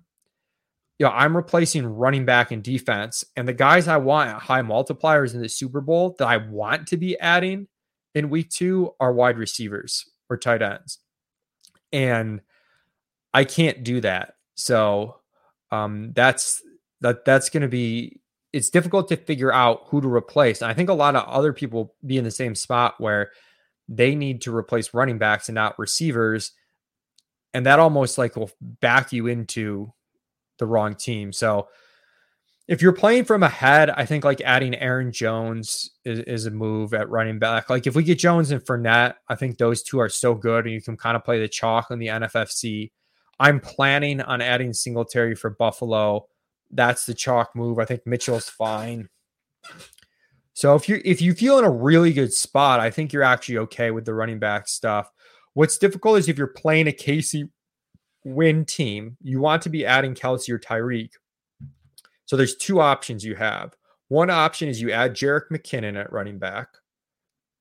You 0.98 1.06
know, 1.06 1.12
I'm 1.12 1.36
replacing 1.36 1.86
running 1.86 2.24
back 2.24 2.50
and 2.50 2.62
defense, 2.62 3.24
and 3.36 3.46
the 3.46 3.52
guys 3.52 3.86
I 3.86 3.98
want 3.98 4.30
high 4.42 4.62
multipliers 4.62 5.34
in 5.34 5.42
the 5.42 5.48
Super 5.48 5.80
Bowl 5.80 6.16
that 6.18 6.26
I 6.26 6.38
want 6.38 6.86
to 6.88 6.96
be 6.96 7.18
adding 7.18 7.68
in 8.14 8.30
week 8.30 8.48
two 8.48 8.94
are 8.98 9.12
wide 9.12 9.36
receivers 9.36 10.08
or 10.30 10.38
tight 10.38 10.62
ends. 10.62 10.98
And 11.92 12.40
I 13.34 13.44
can't 13.44 13.84
do 13.84 14.00
that. 14.00 14.36
So 14.54 15.16
um, 15.70 16.12
that's 16.14 16.62
that 17.02 17.26
that's 17.26 17.50
going 17.50 17.62
to 17.62 17.68
be 17.68 18.20
it's 18.52 18.70
difficult 18.70 19.08
to 19.08 19.16
figure 19.16 19.52
out 19.52 19.82
who 19.88 20.00
to 20.00 20.08
replace. 20.08 20.62
And 20.62 20.70
I 20.70 20.74
think 20.74 20.88
a 20.88 20.94
lot 20.94 21.14
of 21.14 21.28
other 21.28 21.52
people 21.52 21.94
be 22.06 22.16
in 22.16 22.24
the 22.24 22.30
same 22.30 22.54
spot 22.54 22.94
where 22.98 23.30
they 23.86 24.14
need 24.14 24.40
to 24.42 24.56
replace 24.56 24.94
running 24.94 25.18
backs 25.18 25.48
and 25.48 25.54
not 25.54 25.78
receivers. 25.78 26.52
And 27.52 27.66
that 27.66 27.78
almost 27.78 28.16
like 28.16 28.36
will 28.36 28.50
back 28.60 29.12
you 29.12 29.26
into 29.26 29.92
the 30.58 30.66
wrong 30.66 30.94
team. 30.94 31.32
So 31.32 31.68
if 32.68 32.82
you're 32.82 32.92
playing 32.92 33.24
from 33.24 33.42
ahead, 33.42 33.90
I 33.90 34.04
think 34.04 34.24
like 34.24 34.40
adding 34.40 34.74
Aaron 34.74 35.12
Jones 35.12 35.90
is, 36.04 36.20
is 36.20 36.46
a 36.46 36.50
move 36.50 36.94
at 36.94 37.08
running 37.08 37.38
back. 37.38 37.70
Like 37.70 37.86
if 37.86 37.94
we 37.94 38.02
get 38.02 38.18
Jones 38.18 38.50
and 38.50 38.60
Fournette, 38.60 39.14
I 39.28 39.36
think 39.36 39.58
those 39.58 39.82
two 39.82 40.00
are 40.00 40.08
so 40.08 40.34
good 40.34 40.64
and 40.64 40.74
you 40.74 40.82
can 40.82 40.96
kind 40.96 41.16
of 41.16 41.24
play 41.24 41.38
the 41.38 41.48
chalk 41.48 41.90
on 41.90 41.98
the 41.98 42.08
NFFC. 42.08 42.90
I'm 43.38 43.60
planning 43.60 44.20
on 44.20 44.40
adding 44.40 44.72
Singletary 44.72 45.36
for 45.36 45.50
Buffalo. 45.50 46.26
That's 46.70 47.06
the 47.06 47.14
chalk 47.14 47.54
move. 47.54 47.78
I 47.78 47.84
think 47.84 48.06
Mitchell's 48.06 48.48
fine. 48.48 49.08
So 50.54 50.74
if 50.74 50.88
you 50.88 51.02
if 51.04 51.20
you 51.20 51.34
feel 51.34 51.58
in 51.58 51.64
a 51.64 51.70
really 51.70 52.12
good 52.12 52.32
spot, 52.32 52.80
I 52.80 52.90
think 52.90 53.12
you're 53.12 53.22
actually 53.22 53.58
okay 53.58 53.90
with 53.90 54.06
the 54.06 54.14
running 54.14 54.38
back 54.38 54.66
stuff. 54.68 55.12
What's 55.52 55.78
difficult 55.78 56.18
is 56.18 56.28
if 56.28 56.38
you're 56.38 56.46
playing 56.46 56.88
a 56.88 56.92
KC 56.92 57.48
win 58.26 58.64
team, 58.64 59.16
you 59.22 59.40
want 59.40 59.62
to 59.62 59.68
be 59.68 59.86
adding 59.86 60.14
Kelce 60.14 60.48
or 60.50 60.58
Tyreek. 60.58 61.12
So 62.24 62.36
there's 62.36 62.56
two 62.56 62.80
options 62.80 63.24
you 63.24 63.36
have. 63.36 63.74
One 64.08 64.30
option 64.30 64.68
is 64.68 64.80
you 64.80 64.90
add 64.90 65.14
Jerick 65.14 65.48
McKinnon 65.52 65.98
at 65.98 66.12
running 66.12 66.38
back, 66.38 66.68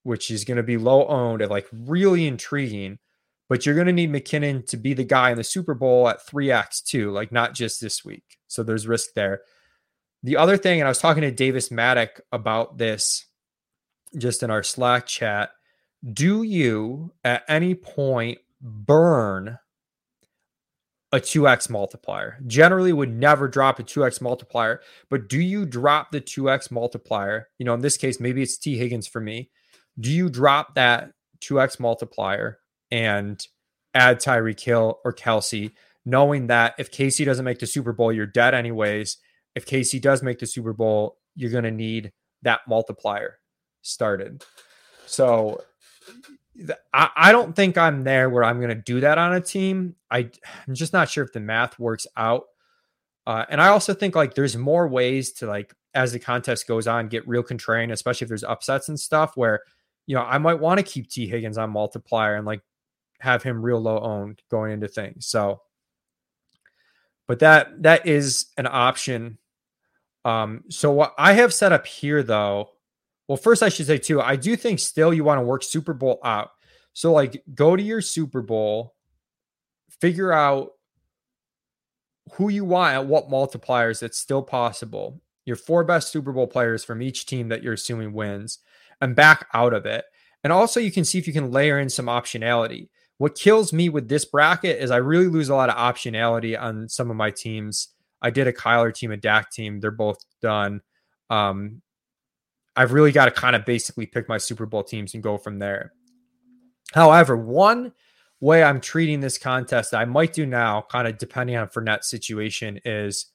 which 0.02 0.32
is 0.32 0.44
going 0.44 0.58
to 0.58 0.64
be 0.64 0.78
low 0.78 1.06
owned 1.06 1.44
and 1.44 1.52
like 1.52 1.68
really 1.72 2.26
intriguing. 2.26 2.98
But 3.48 3.64
you're 3.64 3.76
going 3.76 3.88
to 3.88 3.94
need 3.94 4.12
McKinnon 4.12 4.66
to 4.68 4.78
be 4.78 4.96
the 4.96 5.04
guy 5.04 5.30
in 5.30 5.38
the 5.38 5.44
Super 5.44 5.76
Bowl 5.76 6.10
at 6.10 6.26
3x 6.26 6.84
too, 6.84 7.12
like 7.12 7.32
not 7.32 7.54
just 7.54 7.80
this 7.80 8.04
week. 8.04 8.40
So 8.48 8.64
there's 8.64 8.88
risk 8.88 9.14
there. 9.14 9.42
The 10.24 10.38
other 10.38 10.58
thing, 10.58 10.80
and 10.80 10.88
I 10.88 10.90
was 10.90 10.98
talking 10.98 11.22
to 11.22 11.32
Davis 11.32 11.70
Mattek 11.70 12.22
about 12.32 12.80
this 12.80 13.28
just 14.18 14.42
in 14.42 14.50
our 14.50 14.64
Slack 14.64 15.06
chat. 15.06 15.52
Do 16.12 16.42
you 16.42 17.14
at 17.24 17.44
any 17.48 17.76
point 17.76 18.40
burn 18.60 19.60
a 21.16 21.20
2x 21.20 21.70
multiplier? 21.70 22.38
Generally 22.46 22.94
would 22.94 23.14
never 23.14 23.48
drop 23.48 23.80
a 23.80 23.84
2x 23.84 24.22
multiplier, 24.22 24.82
but 25.10 25.30
do 25.30 25.40
you 25.40 25.66
drop 25.66 26.12
the 26.12 26.20
2x 26.20 26.70
multiplier? 26.70 27.48
You 27.58 27.66
know, 27.66 27.74
in 27.74 27.82
this 27.82 27.98
case, 27.98 28.20
maybe 28.20 28.42
it's 28.42 28.58
T. 28.58 28.78
Higgins 28.78 29.08
for 29.08 29.22
me. 29.22 29.50
Do 30.00 30.12
you 30.12 30.30
drop 30.30 30.76
that 30.76 31.14
2x 31.40 31.80
multiplier 31.80 32.60
and 32.92 33.46
add 33.94 34.20
Tyreek 34.20 34.60
Hill 34.60 35.00
or 35.06 35.14
Kelce, 35.14 35.72
knowing 36.06 36.48
that 36.48 36.76
if 36.78 36.92
KC 36.92 37.24
doesn't 37.24 37.46
make 37.46 37.60
the 37.60 37.68
Super 37.68 37.94
Bowl, 37.94 38.12
you're 38.12 38.26
dead 38.26 38.54
anyways. 38.54 39.18
If 39.56 39.66
KC 39.66 40.02
does 40.02 40.22
make 40.22 40.40
the 40.40 40.48
Super 40.48 40.74
Bowl, 40.74 41.18
you're 41.36 41.52
going 41.52 41.64
to 41.64 41.72
need 41.72 42.12
that 42.42 42.62
multiplier 42.68 43.40
started. 43.82 44.44
So 45.06 45.64
I, 46.94 47.32
don't 47.32 47.56
think 47.56 47.78
I'm 47.78 48.04
there 48.04 48.30
where 48.30 48.44
I'm 48.44 48.60
going 48.60 48.70
to 48.70 48.76
do 48.76 49.02
that 49.02 49.18
on 49.18 49.34
a 49.34 49.42
team. 49.42 49.96
I, 50.10 50.30
I'm 50.68 50.74
just 50.74 50.94
not 50.94 51.10
sure 51.10 51.24
if 51.24 51.34
the 51.34 51.40
math 51.40 51.78
works 51.78 52.08
out. 52.16 52.46
Uh, 53.28 53.46
and 53.50 53.62
I 53.62 53.68
also 53.70 53.94
think 53.94 54.16
like 54.16 54.36
there's 54.36 54.56
more 54.56 54.88
ways 54.88 55.32
to 55.34 55.48
like 55.48 55.74
as 55.94 56.12
the 56.12 56.20
contest 56.20 56.68
goes 56.68 56.88
on 56.88 57.08
get 57.08 57.28
real 57.28 57.44
contrarian, 57.44 57.92
especially 57.92 58.26
if 58.26 58.30
there's 58.30 58.44
upsets 58.44 58.90
and 58.90 59.00
stuff 59.00 59.36
where 59.36 59.62
you 60.06 60.16
know 60.16 60.22
I 60.22 60.38
might 60.38 60.60
want 60.60 60.78
to 60.78 60.84
keep 60.84 61.10
T 61.10 61.28
Higgins 61.28 61.58
on 61.58 61.72
multiplier 61.72 62.36
and 62.36 62.46
like 62.46 62.62
have 63.20 63.42
him 63.42 63.64
real 63.64 63.80
low 63.80 64.00
owned 64.00 64.42
going 64.52 64.74
into 64.74 64.88
things. 64.88 65.26
So, 65.26 65.62
but 67.28 67.40
that 67.40 67.82
that 67.82 68.06
is 68.06 68.48
an 68.58 68.68
option. 68.68 69.40
Um, 70.24 70.64
so 70.70 70.92
what 70.92 71.16
I 71.18 71.34
have 71.34 71.54
set 71.54 71.72
up 71.72 71.88
here 71.88 72.22
though, 72.22 72.70
well, 73.28 73.38
first 73.38 73.64
I 73.64 73.70
should 73.70 73.88
say 73.88 73.98
too, 73.98 74.22
I 74.22 74.36
do 74.36 74.56
think 74.56 74.80
still 74.80 75.14
you 75.14 75.24
want 75.24 75.40
to 75.40 75.46
work 75.46 75.64
Super 75.64 75.94
Bowl 75.94 76.20
out. 76.24 76.52
So 76.94 77.12
like 77.12 77.44
go 77.54 77.76
to 77.76 77.84
your 77.84 78.02
Super 78.02 78.42
Bowl, 78.42 78.94
figure 80.00 80.32
out 80.32 80.72
who 82.34 82.50
you 82.50 82.66
want 82.66 82.96
at 82.96 83.06
what 83.06 83.30
multipliers 83.30 84.00
that's 84.00 84.18
still 84.18 84.42
possible. 84.42 85.22
Your 85.46 85.56
four 85.56 85.84
best 85.84 86.12
Super 86.12 86.32
Bowl 86.32 86.48
players 86.48 86.84
from 86.84 87.02
each 87.02 87.26
team 87.26 87.50
that 87.50 87.62
you're 87.62 87.74
assuming 87.74 88.14
wins 88.14 88.60
and 89.02 89.16
back 89.16 89.48
out 89.54 89.74
of 89.74 89.86
it. 89.86 90.06
And 90.44 90.54
also 90.54 90.80
you 90.80 90.92
can 90.92 91.06
see 91.06 91.18
if 91.18 91.28
you 91.28 91.34
can 91.34 91.52
layer 91.52 91.80
in 91.80 91.90
some 91.90 92.06
optionality. 92.06 92.90
What 93.18 93.36
kills 93.36 93.72
me 93.72 93.90
with 93.90 94.08
this 94.08 94.26
bracket 94.26 94.82
is 94.82 94.92
I 94.92 94.98
really 94.98 95.28
lose 95.28 95.50
a 95.50 95.56
lot 95.56 95.70
of 95.70 95.76
optionality 95.76 96.60
on 96.60 96.90
some 96.90 97.10
of 97.10 97.16
my 97.16 97.32
teams. 97.32 97.90
I 98.22 98.30
did 98.30 98.48
a 98.48 98.54
Kyler 98.54 98.94
team, 98.94 99.12
a 99.12 99.18
Dak 99.18 99.52
team. 99.52 99.80
They're 99.80 99.92
both 99.92 100.18
done. 100.42 100.82
Um, 101.30 101.82
I've 102.76 102.94
really 102.94 103.12
got 103.12 103.26
to 103.26 103.32
kind 103.32 103.56
of 103.56 103.66
basically 103.66 104.06
pick 104.06 104.28
my 104.28 104.38
Super 104.38 104.66
Bowl 104.66 104.84
teams 104.84 105.14
and 105.14 105.24
go 105.24 105.38
from 105.38 105.60
there. 105.60 105.94
However, 106.94 107.36
one 107.36 107.94
way 108.40 108.64
I'm 108.64 108.82
treating 108.82 109.22
this 109.22 109.38
contest 109.38 109.92
that 109.92 110.02
I 110.02 110.06
might 110.06 110.34
do 110.34 110.46
now, 110.46 110.86
kind 110.90 111.08
of 111.08 111.18
depending 111.18 111.56
on 111.56 111.70
Fournette's 111.70 112.10
situation, 112.10 112.80
is 112.86 113.28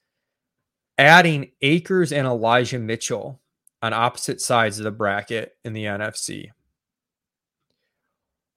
adding 0.98 1.53
Akers 1.62 2.12
and 2.12 2.26
Elijah 2.26 2.79
Mitchell 2.79 3.40
on 3.83 3.92
opposite 3.92 4.40
sides 4.40 4.79
of 4.79 4.85
the 4.85 4.90
bracket 4.90 5.57
in 5.64 5.72
the 5.72 5.85
NFC 5.85 6.50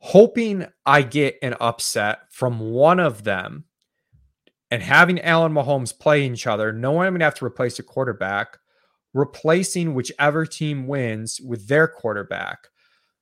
hoping 0.05 0.65
I 0.85 1.01
get 1.01 1.37
an 1.41 1.55
upset 1.61 2.23
from 2.29 2.59
one 2.59 2.99
of 2.99 3.23
them 3.23 3.63
and 4.69 4.83
having 4.83 5.21
Allen 5.21 5.53
Mahomes 5.53 5.97
play 5.97 6.27
each 6.27 6.45
other, 6.45 6.73
knowing 6.73 7.07
I'm 7.07 7.13
going 7.13 7.19
to 7.19 7.25
have 7.25 7.35
to 7.35 7.45
replace 7.45 7.79
a 7.79 7.83
quarterback, 7.83 8.59
replacing 9.13 9.93
whichever 9.93 10.45
team 10.45 10.87
wins 10.87 11.39
with 11.41 11.67
their 11.67 11.87
quarterback. 11.87 12.67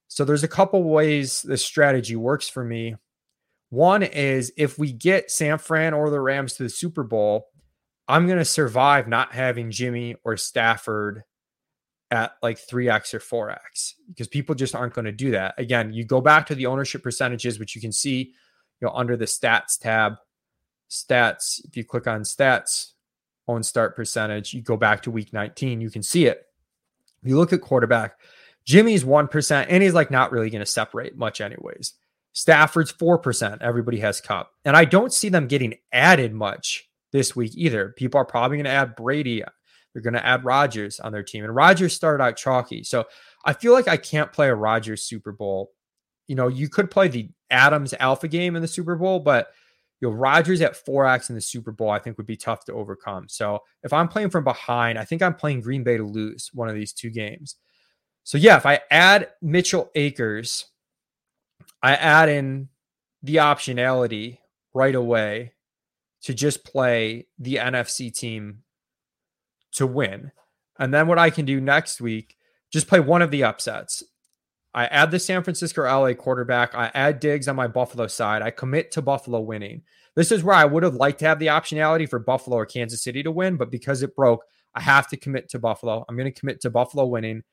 So 0.08 0.26
there's 0.26 0.44
a 0.44 0.48
couple 0.48 0.84
ways 0.84 1.42
this 1.42 1.64
strategy 1.64 2.16
works 2.16 2.50
for 2.50 2.64
me. 2.64 2.96
One 3.70 4.04
is 4.04 4.52
if 4.58 4.78
we 4.78 4.92
get 4.92 5.32
San 5.32 5.58
Fran 5.58 5.94
or 5.94 6.10
the 6.10 6.20
Rams 6.20 6.54
to 6.54 6.64
the 6.64 6.70
Super 6.70 7.04
Bowl, 7.04 7.48
I'm 8.08 8.28
going 8.28 8.40
to 8.40 8.46
survive 8.46 9.08
not 9.08 9.34
having 9.34 9.72
Jimmy 9.72 10.16
or 10.26 10.36
Stafford 10.36 11.24
at 12.12 12.34
like 12.44 12.60
3x 12.60 13.14
or 13.14 13.20
4x 13.20 13.94
because 14.10 14.28
people 14.28 14.54
just 14.54 14.76
aren't 14.76 14.94
going 14.94 15.06
to 15.06 15.14
do 15.14 15.32
that. 15.32 15.56
Again, 15.58 15.94
you 15.94 16.04
go 16.04 16.20
back 16.20 16.48
to 16.48 16.56
the 16.56 16.66
ownership 16.66 17.04
percentages, 17.04 17.58
which 17.58 17.74
you 17.74 17.82
can 17.82 17.94
see 17.94 18.34
you 18.82 18.88
know 18.88 18.92
under 18.94 19.16
the 19.16 19.26
stats 19.26 19.80
tab. 19.80 20.16
Stats, 20.90 21.64
if 21.66 21.78
you 21.78 21.86
click 21.86 22.06
on 22.06 22.24
stats, 22.24 22.91
own 23.52 23.64
start 23.64 23.96
percentage, 23.96 24.54
you 24.54 24.62
go 24.62 24.78
back 24.78 25.04
to 25.04 25.12
week 25.12 25.34
19, 25.34 25.82
you 25.82 25.90
can 25.90 26.04
see 26.04 26.26
it. 26.26 26.46
If 27.22 27.30
you 27.30 27.38
look 27.38 27.54
at 27.54 27.62
quarterback, 27.62 28.20
Jimmy's 28.66 29.04
1%, 29.04 29.66
and 29.70 29.84
he's 29.84 29.94
like 29.94 30.12
not 30.12 30.32
really 30.32 30.50
going 30.50 30.62
to 30.62 30.66
separate 30.66 31.18
much, 31.18 31.42
anyways. 31.42 31.94
Stafford's 32.34 32.94
4%. 32.94 33.62
Everybody 33.62 34.00
has 34.00 34.22
Kupp. 34.22 34.52
And 34.64 34.76
I 34.76 34.86
don't 34.86 35.14
see 35.14 35.30
them 35.30 35.48
getting 35.48 35.76
added 35.92 36.34
much 36.34 36.90
this 37.12 37.36
week 37.36 37.52
either. 37.56 37.94
People 37.98 38.22
are 38.22 38.26
probably 38.26 38.58
going 38.58 38.66
to 38.66 38.72
add 38.72 38.96
Brady. 38.96 39.44
They're 39.94 40.02
going 40.02 40.14
to 40.14 40.26
add 40.26 40.46
Rodgers 40.46 41.00
on 41.00 41.12
their 41.12 41.24
team. 41.24 41.44
And 41.44 41.56
Rodgers 41.56 41.94
started 41.94 42.24
out 42.24 42.38
chalky. 42.38 42.84
So 42.84 43.06
I 43.44 43.54
feel 43.54 43.74
like 43.74 43.88
I 43.88 43.98
can't 43.98 44.32
play 44.32 44.48
a 44.48 44.56
Rodgers 44.56 45.04
Super 45.04 45.32
Bowl. 45.32 45.72
You 46.28 46.36
know, 46.36 46.48
you 46.48 46.70
could 46.70 46.90
play 46.90 47.10
the 47.10 47.30
Adams 47.50 47.94
Alpha 48.00 48.28
game 48.30 48.56
in 48.56 48.62
the 48.62 48.68
Super 48.68 48.96
Bowl, 48.96 49.20
but 49.20 49.50
you 50.02 50.10
know, 50.10 50.16
Rodgers 50.16 50.62
at 50.62 50.74
4x 50.74 51.30
in 51.30 51.36
the 51.36 51.42
Super 51.42 51.72
Bowl, 51.72 51.92
I 51.92 52.00
think 52.00 52.18
would 52.18 52.28
be 52.28 52.36
tough 52.36 52.66
to 52.66 52.74
overcome. 52.74 53.30
So 53.30 53.60
if 53.84 53.94
I'm 53.94 54.08
playing 54.08 54.32
from 54.32 54.44
behind, 54.44 54.98
I 54.98 55.06
think 55.06 55.22
I'm 55.22 55.36
playing 55.36 55.62
Green 55.62 55.84
Bay 55.84 55.98
to 55.98 56.04
lose 56.04 56.50
one 56.54 56.68
of 56.68 56.76
these 56.76 56.92
two 56.92 57.12
games. 57.12 57.56
So 58.24 58.38
yeah, 58.38 58.58
if 58.58 58.66
I 58.66 58.82
add 58.90 59.30
Mitchell 59.42 59.92
Akers, 59.96 60.66
I 61.84 61.96
add 61.96 62.30
in 62.30 62.70
the 63.22 63.38
optionality 63.38 64.40
right 64.74 64.96
away 64.96 65.54
to 66.24 66.34
just 66.34 66.64
play 66.66 67.28
the 67.38 67.56
NFC 67.56 68.14
team 68.14 68.64
to 69.74 69.86
win. 69.86 70.32
And 70.80 70.94
then 70.94 71.08
what 71.08 71.20
I 71.20 71.30
can 71.30 71.46
do 71.46 71.62
next 71.62 72.02
week, 72.02 72.38
just 72.72 72.88
play 72.88 73.00
one 73.00 73.22
of 73.22 73.32
the 73.32 73.44
upsets. 73.44 74.04
I 74.74 74.86
add 74.86 75.12
the 75.12 75.20
San 75.20 75.44
Francisco 75.44 75.84
LA 75.84 76.14
quarterback. 76.14 76.74
I 76.74 76.92
add 76.94 77.20
Diggs 77.20 77.48
on 77.48 77.56
my 77.56 77.68
Buffalo 77.68 78.08
side. 78.08 78.42
I 78.42 78.52
commit 78.52 78.92
to 78.92 79.02
Buffalo 79.02 79.42
winning. 79.42 79.84
This 80.16 80.32
is 80.32 80.44
where 80.44 80.56
I 80.56 80.66
would 80.66 80.84
have 80.84 80.96
liked 80.96 81.20
to 81.20 81.28
have 81.28 81.40
the 81.40 81.48
optionality 81.48 82.10
for 82.10 82.20
Buffalo 82.20 82.58
or 82.58 82.66
Kansas 82.66 83.04
City 83.04 83.24
to 83.24 83.32
win, 83.32 83.58
but 83.58 83.72
because 83.72 84.02
it 84.02 84.16
broke, 84.16 84.44
I 84.74 84.82
have 84.82 85.08
to 85.10 85.18
commit 85.18 85.50
to 85.50 85.60
Buffalo. 85.60 86.06
I'm 86.08 86.16
going 86.16 86.32
to 86.32 86.40
commit 86.40 86.62
to 86.62 86.70
Buffalo 86.70 87.06
winning, 87.06 87.44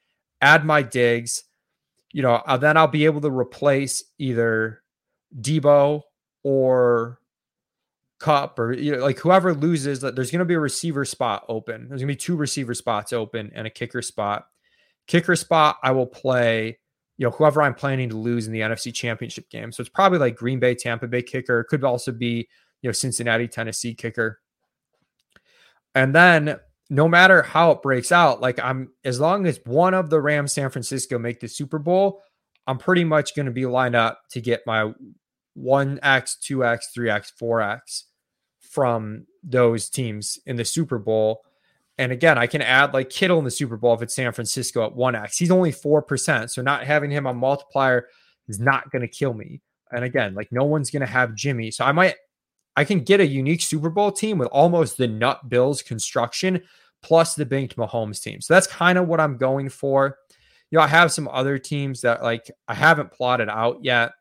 add 0.41 0.65
my 0.65 0.83
Diggs. 0.83 1.45
You 2.13 2.23
know, 2.23 2.35
uh, 2.35 2.57
then 2.57 2.77
I'll 2.77 2.87
be 2.87 3.05
able 3.05 3.21
to 3.21 3.31
replace 3.31 4.03
either 4.19 4.83
Deebo 5.41 6.03
or 6.43 7.21
Kupp 8.19 8.59
or 8.59 8.73
you 8.73 8.93
know, 8.93 8.99
like 8.99 9.19
whoever 9.19 9.55
loses, 9.55 10.01
there's 10.01 10.31
going 10.31 10.39
to 10.41 10.45
be 10.45 10.55
a 10.55 10.61
receiver 10.61 11.05
spot 11.05 11.45
open. 11.49 11.89
There's 11.89 12.01
going 12.01 12.09
to 12.09 12.15
be 12.15 12.17
two 12.17 12.37
receiver 12.37 12.75
spots 12.75 13.13
open 13.13 13.53
and 13.55 13.67
a 13.67 13.71
kicker 13.71 14.03
spot. 14.03 14.47
Kicker 15.07 15.37
spot, 15.37 15.77
I 15.83 15.93
will 15.93 16.07
play, 16.07 16.79
you 17.19 17.27
know, 17.27 17.31
whoever 17.33 17.61
I'm 17.61 17.75
planning 17.75 18.09
to 18.11 18.17
lose 18.17 18.47
in 18.47 18.53
the 18.53 18.61
NFC 18.61 18.95
Championship 18.95 19.51
game. 19.51 19.73
So 19.73 19.81
it's 19.81 19.91
probably 19.91 20.19
like 20.19 20.37
Green 20.37 20.61
Bay, 20.61 20.75
Tampa 20.75 21.09
Bay 21.09 21.21
kicker. 21.23 21.61
It 21.61 21.67
could 21.67 21.85
also 21.85 22.13
be, 22.13 22.49
you 22.81 22.89
know, 22.89 22.93
Cincinnati, 22.93 23.49
Tennessee 23.49 23.93
kicker. 23.93 24.41
And 25.95 26.15
then 26.15 26.57
no 26.91 27.09
matter 27.09 27.43
how 27.43 27.73
it 27.73 27.83
breaks 27.83 28.13
out, 28.13 28.41
like 28.41 28.61
I'm 28.61 28.93
as 29.05 29.19
long 29.19 29.47
as 29.47 29.61
one 29.65 29.95
of 29.95 30.11
the 30.11 30.21
Rams, 30.21 30.53
San 30.53 30.71
Francisco 30.71 31.19
make 31.19 31.41
the 31.41 31.49
Super 31.49 31.81
Bowl, 31.81 32.23
I'm 32.69 32.79
pretty 32.79 33.05
much 33.05 33.35
going 33.35 33.47
to 33.47 33.53
be 33.53 33.67
lined 33.67 33.97
up 33.97 34.23
to 34.31 34.41
get 34.41 34.63
my 34.65 34.93
1x, 35.59 36.01
2x, 36.01 36.81
3x, 36.97 37.33
4x 37.41 38.05
from 38.61 39.27
those 39.43 39.89
teams 39.89 40.39
in 40.47 40.55
the 40.55 40.65
Super 40.65 40.99
Bowl. 40.99 41.43
And 41.99 42.13
again, 42.13 42.39
I 42.39 42.47
can 42.47 42.63
add 42.63 42.95
like 42.95 43.11
Kittle 43.11 43.39
in 43.39 43.45
the 43.45 43.51
Super 43.51 43.77
Bowl 43.77 43.93
if 43.95 44.03
it's 44.03 44.15
San 44.15 44.33
Francisco 44.33 44.87
at 44.87 44.95
1x. 44.95 45.37
He's 45.37 45.51
only 45.51 45.73
4%. 45.73 46.49
So 46.49 46.63
not 46.63 46.85
having 46.85 47.11
him 47.11 47.27
on 47.27 47.37
multiplier 47.37 48.07
is 48.47 48.61
not 48.61 48.91
going 48.91 49.03
to 49.03 49.09
kill 49.09 49.35
me. 49.35 49.61
And 49.91 50.05
again, 50.05 50.35
like 50.35 50.53
no 50.53 50.65
one's 50.65 50.91
going 50.91 51.01
to 51.01 51.07
have 51.07 51.35
Jimmy. 51.35 51.71
So 51.71 51.85
I 51.85 51.93
might 51.93 52.15
I 52.77 52.85
can 52.85 53.01
get 53.01 53.19
a 53.19 53.27
unique 53.27 53.63
Super 53.63 53.91
Bowl 53.91 54.13
team 54.13 54.39
with 54.39 54.49
almost 54.49 54.99
the 54.99 55.09
nut 55.09 55.49
Bills 55.49 55.83
construction 55.83 56.63
plus 57.03 57.35
the 57.35 57.45
banked 57.45 57.77
Mahomes 57.77 58.23
team. 58.23 58.41
So 58.41 58.55
that's 58.55 58.69
kind 58.69 58.99
of 58.99 59.09
what 59.09 59.19
I'm 59.19 59.37
going 59.37 59.69
for. 59.69 60.17
You 60.71 60.79
know, 60.79 60.85
I 60.85 60.87
have 60.87 61.11
some 61.11 61.27
other 61.27 61.59
teams 61.59 62.03
that 62.03 62.23
like 62.23 62.51
I 62.69 62.75
haven't 62.75 63.11
plotted 63.11 63.49
out 63.49 63.79
yet, 63.83 64.13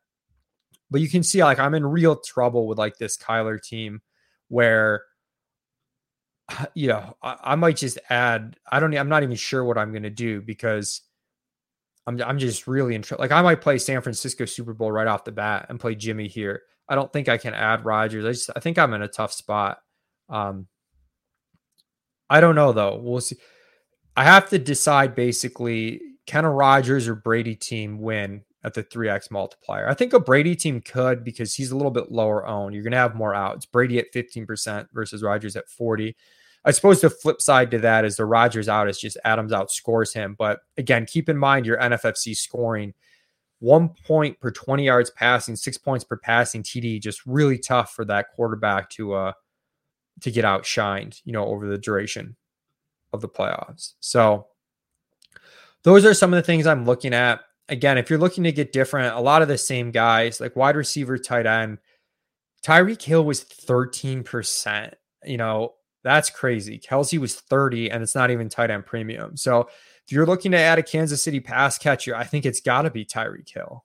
but 0.89 1.01
you 1.01 1.09
can 1.09 1.21
see 1.21 1.43
like 1.43 1.59
I'm 1.59 1.75
in 1.75 1.85
real 1.85 2.15
trouble 2.15 2.65
with 2.67 2.79
like 2.79 2.97
this 2.97 3.15
Kyler 3.15 3.61
team 3.61 4.01
where 4.47 5.03
you 6.73 6.87
know, 6.87 7.15
I, 7.21 7.37
I 7.43 7.55
might 7.55 7.77
just 7.77 7.99
add, 8.09 8.57
I 8.71 8.79
don't 8.79 8.95
I'm 8.95 9.09
not 9.09 9.23
even 9.23 9.35
sure 9.35 9.63
what 9.63 9.77
I'm 9.77 9.93
gonna 9.93 10.09
do 10.09 10.41
because 10.41 11.01
I'm 12.07 12.21
I'm 12.21 12.39
just 12.39 12.67
really 12.67 12.95
in. 12.95 13.03
Like 13.19 13.31
I 13.31 13.41
might 13.41 13.61
play 13.61 13.77
San 13.77 14.01
Francisco 14.01 14.45
Super 14.45 14.73
Bowl 14.73 14.91
right 14.91 15.07
off 15.07 15.25
the 15.25 15.31
bat 15.31 15.67
and 15.69 15.79
play 15.79 15.93
Jimmy 15.93 16.27
here. 16.27 16.61
I 16.87 16.95
don't 16.95 17.11
think 17.11 17.27
I 17.27 17.37
can 17.37 17.53
add 17.53 17.85
Rodgers. 17.85 18.25
I 18.25 18.31
just 18.31 18.49
I 18.55 18.61
think 18.61 18.79
I'm 18.79 18.93
in 18.93 19.01
a 19.01 19.09
tough 19.09 19.33
spot. 19.33 19.79
Um 20.29 20.67
I 22.29 22.39
don't 22.39 22.55
know 22.55 22.71
though. 22.71 22.97
We'll 22.97 23.21
see. 23.21 23.35
I 24.15 24.23
have 24.23 24.49
to 24.49 24.57
decide 24.57 25.15
basically 25.15 26.01
can 26.25 26.45
a 26.45 26.51
Rodgers 26.51 27.07
or 27.07 27.15
Brady 27.15 27.55
team 27.55 27.99
win 27.99 28.43
at 28.67 28.75
the 28.75 28.83
3x 28.83 29.31
multiplier? 29.31 29.89
I 29.89 29.95
think 29.95 30.13
a 30.13 30.19
Brady 30.19 30.55
team 30.55 30.81
could 30.81 31.23
because 31.23 31.55
he's 31.55 31.71
a 31.71 31.75
little 31.75 31.91
bit 31.91 32.11
lower 32.11 32.45
owned. 32.45 32.75
You're 32.75 32.83
going 32.83 32.91
to 32.91 32.97
have 32.97 33.15
more 33.15 33.33
outs. 33.33 33.65
Brady 33.65 33.97
at 33.97 34.13
15% 34.13 34.87
versus 34.93 35.23
Rodgers 35.23 35.55
at 35.55 35.69
40. 35.69 36.15
I 36.65 36.71
suppose 36.71 37.01
the 37.01 37.09
flip 37.09 37.41
side 37.41 37.71
to 37.71 37.79
that 37.79 38.05
is 38.05 38.17
the 38.17 38.25
Rodgers 38.25 38.69
out 38.69 38.89
is 38.89 38.99
just 38.99 39.17
Adams 39.23 39.51
outscores 39.51 40.13
him. 40.13 40.35
But 40.37 40.59
again, 40.77 41.05
keep 41.05 41.29
in 41.29 41.37
mind 41.37 41.65
your 41.65 41.77
NFFC 41.77 42.35
scoring 42.35 42.93
one 43.59 43.89
point 43.89 44.39
per 44.39 44.51
20 44.51 44.85
yards 44.85 45.09
passing, 45.09 45.55
six 45.55 45.77
points 45.77 46.03
per 46.03 46.17
passing 46.17 46.61
TD, 46.61 47.01
just 47.01 47.25
really 47.25 47.57
tough 47.57 47.93
for 47.93 48.05
that 48.05 48.27
quarterback 48.35 48.89
to 48.91 49.13
uh 49.13 49.31
to 50.21 50.31
get 50.31 50.45
outshined, 50.45 51.21
you 51.25 51.31
know, 51.31 51.45
over 51.45 51.67
the 51.67 51.77
duration 51.77 52.35
of 53.13 53.21
the 53.21 53.29
playoffs. 53.29 53.93
So 53.99 54.47
those 55.83 56.05
are 56.05 56.13
some 56.13 56.33
of 56.33 56.37
the 56.37 56.45
things 56.45 56.67
I'm 56.67 56.85
looking 56.85 57.13
at. 57.13 57.41
Again, 57.69 57.97
if 57.97 58.09
you're 58.09 58.19
looking 58.19 58.45
to 58.45 58.51
get 58.51 58.71
different, 58.71 59.15
a 59.15 59.19
lot 59.19 59.41
of 59.41 59.47
the 59.47 59.57
same 59.57 59.91
guys, 59.91 60.39
like 60.39 60.55
wide 60.55 60.75
receiver, 60.75 61.17
tight 61.17 61.45
end, 61.45 61.79
Tyreek 62.63 63.01
Hill 63.01 63.23
was 63.23 63.43
13%. 63.43 64.93
You 65.25 65.37
know, 65.37 65.73
that's 66.03 66.29
crazy. 66.29 66.79
Kelce 66.79 67.17
was 67.17 67.35
30, 67.35 67.91
and 67.91 68.01
it's 68.01 68.15
not 68.15 68.31
even 68.31 68.49
tight 68.49 68.71
end 68.71 68.85
premium. 68.85 69.35
So 69.35 69.69
if 70.05 70.11
you're 70.11 70.25
looking 70.25 70.51
to 70.51 70.57
add 70.57 70.79
a 70.79 70.83
Kansas 70.83 71.21
City 71.21 71.41
pass 71.41 71.77
catcher, 71.77 72.15
I 72.15 72.23
think 72.23 72.45
it's 72.45 72.61
got 72.61 72.83
to 72.83 72.89
be 72.89 73.03
Tyreek 73.03 73.49
Hill. 73.53 73.83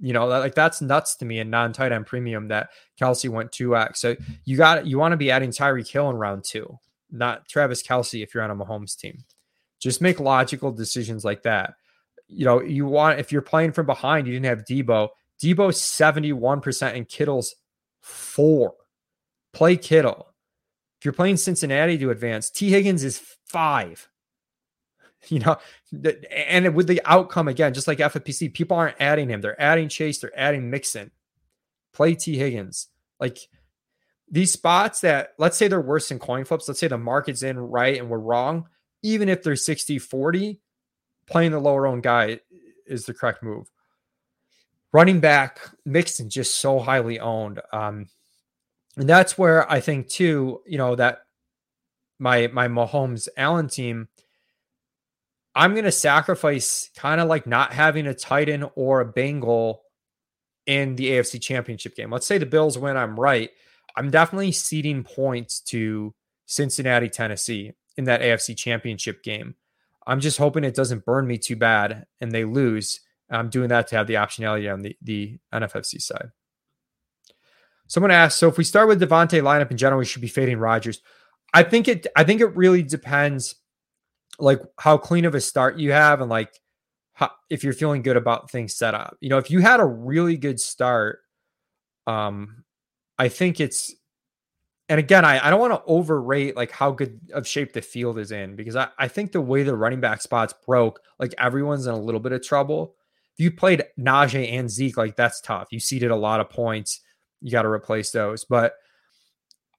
You 0.00 0.12
know, 0.12 0.26
like 0.26 0.54
that's 0.54 0.80
nuts 0.80 1.16
to 1.16 1.24
me 1.24 1.40
in 1.40 1.50
non 1.50 1.72
tight 1.72 1.92
end 1.92 2.06
premium 2.06 2.48
that 2.48 2.70
Kelce 3.00 3.28
went 3.28 3.50
2x. 3.50 3.96
So 3.96 4.16
you 4.44 4.56
got 4.56 4.86
you 4.86 4.96
want 4.98 5.12
to 5.12 5.16
be 5.16 5.30
adding 5.30 5.50
Tyreek 5.50 5.90
Hill 5.90 6.08
in 6.08 6.16
round 6.16 6.44
two, 6.44 6.78
not 7.10 7.48
Travis 7.48 7.82
Kelce 7.82 8.22
if 8.22 8.32
you're 8.32 8.44
on 8.44 8.50
a 8.50 8.56
Mahomes 8.56 8.96
team. 8.96 9.24
Just 9.80 10.00
make 10.00 10.20
logical 10.20 10.72
decisions 10.72 11.24
like 11.24 11.42
that. 11.42 11.74
You 12.28 12.44
know, 12.44 12.62
you 12.62 12.86
want 12.86 13.20
if 13.20 13.32
you're 13.32 13.42
playing 13.42 13.72
from 13.72 13.86
behind, 13.86 14.26
you 14.26 14.32
didn't 14.34 14.46
have 14.46 14.64
Deebo. 14.64 15.08
Deebo's 15.42 15.78
71% 15.80 16.94
and 16.94 17.08
Kittle's 17.08 17.54
four. 18.00 18.74
Play 19.52 19.76
Kittle. 19.76 20.28
If 20.98 21.04
you're 21.04 21.14
playing 21.14 21.36
Cincinnati 21.36 21.96
to 21.98 22.10
advance, 22.10 22.50
T. 22.50 22.70
Higgins 22.70 23.04
is 23.04 23.22
five. 23.46 24.08
You 25.26 25.40
know, 25.40 25.56
and 26.30 26.76
with 26.76 26.86
the 26.86 27.02
outcome 27.04 27.48
again, 27.48 27.74
just 27.74 27.88
like 27.88 27.98
FFPC, 27.98 28.54
people 28.54 28.76
aren't 28.76 28.96
adding 29.00 29.28
him. 29.28 29.40
They're 29.40 29.60
adding 29.60 29.88
Chase, 29.88 30.20
they're 30.20 30.38
adding 30.38 30.70
Mixon. 30.70 31.10
Play 31.92 32.14
T. 32.14 32.38
Higgins. 32.38 32.86
Like 33.18 33.38
these 34.30 34.52
spots 34.52 35.00
that 35.00 35.30
let's 35.36 35.56
say 35.56 35.66
they're 35.66 35.80
worse 35.80 36.08
than 36.08 36.20
coin 36.20 36.44
flips. 36.44 36.68
Let's 36.68 36.78
say 36.78 36.86
the 36.86 36.98
market's 36.98 37.42
in 37.42 37.58
right 37.58 37.98
and 37.98 38.08
we're 38.08 38.18
wrong. 38.18 38.68
Even 39.02 39.28
if 39.28 39.42
they're 39.42 39.56
60 39.56 39.98
40, 39.98 40.60
playing 41.28 41.52
the 41.52 41.60
lower 41.60 41.86
owned 41.86 42.02
guy 42.02 42.40
is 42.86 43.04
the 43.04 43.14
correct 43.14 43.42
move. 43.42 43.70
Running 44.92 45.20
back, 45.20 45.60
Mixon 45.84 46.30
just 46.30 46.56
so 46.56 46.78
highly 46.78 47.20
owned. 47.20 47.60
Um, 47.72 48.06
and 48.96 49.08
that's 49.08 49.36
where 49.36 49.70
I 49.70 49.80
think 49.80 50.08
too, 50.08 50.62
you 50.66 50.78
know, 50.78 50.96
that 50.96 51.20
my 52.18 52.48
my 52.48 52.68
Mahomes 52.68 53.28
Allen 53.36 53.68
team 53.68 54.08
I'm 55.58 55.72
going 55.72 55.84
to 55.86 55.92
sacrifice 55.92 56.88
kind 56.96 57.20
of 57.20 57.26
like 57.26 57.44
not 57.44 57.72
having 57.72 58.06
a 58.06 58.14
Titan 58.14 58.70
or 58.76 59.00
a 59.00 59.04
Bengal 59.04 59.82
in 60.66 60.94
the 60.94 61.10
AFC 61.10 61.42
Championship 61.42 61.96
game. 61.96 62.12
Let's 62.12 62.28
say 62.28 62.38
the 62.38 62.46
Bills 62.46 62.78
win, 62.78 62.96
I'm 62.96 63.18
right. 63.18 63.50
I'm 63.96 64.08
definitely 64.08 64.52
ceding 64.52 65.02
points 65.02 65.58
to 65.62 66.14
Cincinnati, 66.46 67.08
Tennessee 67.08 67.72
in 67.96 68.04
that 68.04 68.20
AFC 68.20 68.56
Championship 68.56 69.24
game. 69.24 69.56
I'm 70.08 70.20
just 70.20 70.38
hoping 70.38 70.64
it 70.64 70.74
doesn't 70.74 71.04
burn 71.04 71.26
me 71.26 71.36
too 71.36 71.54
bad 71.54 72.06
and 72.20 72.32
they 72.32 72.44
lose. 72.44 73.00
I'm 73.30 73.50
doing 73.50 73.68
that 73.68 73.88
to 73.88 73.96
have 73.96 74.06
the 74.06 74.14
optionality 74.14 74.72
on 74.72 74.80
the, 74.80 74.96
the 75.02 75.38
NFFC 75.52 76.00
side. 76.00 76.30
Someone 77.88 78.10
asked, 78.10 78.38
so 78.38 78.48
if 78.48 78.56
we 78.56 78.64
start 78.64 78.88
with 78.88 79.02
Davante 79.02 79.42
lineup 79.42 79.70
in 79.70 79.76
general, 79.76 79.98
we 79.98 80.06
should 80.06 80.22
be 80.22 80.28
fading 80.28 80.58
Rodgers. 80.58 81.02
I 81.52 81.62
think 81.62 81.88
it 81.88 82.06
I 82.16 82.24
think 82.24 82.40
it 82.40 82.56
really 82.56 82.82
depends 82.82 83.54
like 84.38 84.60
how 84.78 84.96
clean 84.96 85.24
of 85.26 85.34
a 85.34 85.40
start 85.40 85.78
you 85.78 85.92
have 85.92 86.20
and 86.20 86.30
like 86.30 86.52
how, 87.12 87.30
if 87.50 87.62
you're 87.62 87.72
feeling 87.72 88.02
good 88.02 88.16
about 88.16 88.50
things 88.50 88.74
set 88.74 88.94
up. 88.94 89.16
You 89.20 89.28
know, 89.28 89.38
if 89.38 89.50
you 89.50 89.60
had 89.60 89.80
a 89.80 89.86
really 89.86 90.36
good 90.36 90.60
start, 90.60 91.20
um, 92.06 92.64
I 93.18 93.28
think 93.28 93.60
it's 93.60 93.94
and 94.88 94.98
again, 94.98 95.24
I, 95.24 95.46
I 95.46 95.50
don't 95.50 95.60
want 95.60 95.74
to 95.74 95.82
overrate 95.86 96.56
like 96.56 96.70
how 96.70 96.90
good 96.90 97.20
of 97.34 97.46
shape 97.46 97.72
the 97.72 97.82
field 97.82 98.18
is 98.18 98.32
in 98.32 98.56
because 98.56 98.74
I, 98.74 98.88
I 98.98 99.08
think 99.08 99.32
the 99.32 99.40
way 99.40 99.62
the 99.62 99.76
running 99.76 100.00
back 100.00 100.22
spots 100.22 100.54
broke, 100.66 101.00
like 101.18 101.34
everyone's 101.36 101.86
in 101.86 101.92
a 101.92 101.98
little 101.98 102.20
bit 102.20 102.32
of 102.32 102.42
trouble. 102.42 102.94
If 103.36 103.44
you 103.44 103.50
played 103.50 103.84
Najee 103.98 104.52
and 104.52 104.70
Zeke, 104.70 104.96
like 104.96 105.14
that's 105.14 105.40
tough. 105.42 105.68
You 105.70 105.78
seeded 105.78 106.10
a 106.10 106.16
lot 106.16 106.40
of 106.40 106.48
points. 106.48 107.00
You 107.42 107.52
got 107.52 107.62
to 107.62 107.68
replace 107.68 108.10
those. 108.10 108.44
But 108.44 108.74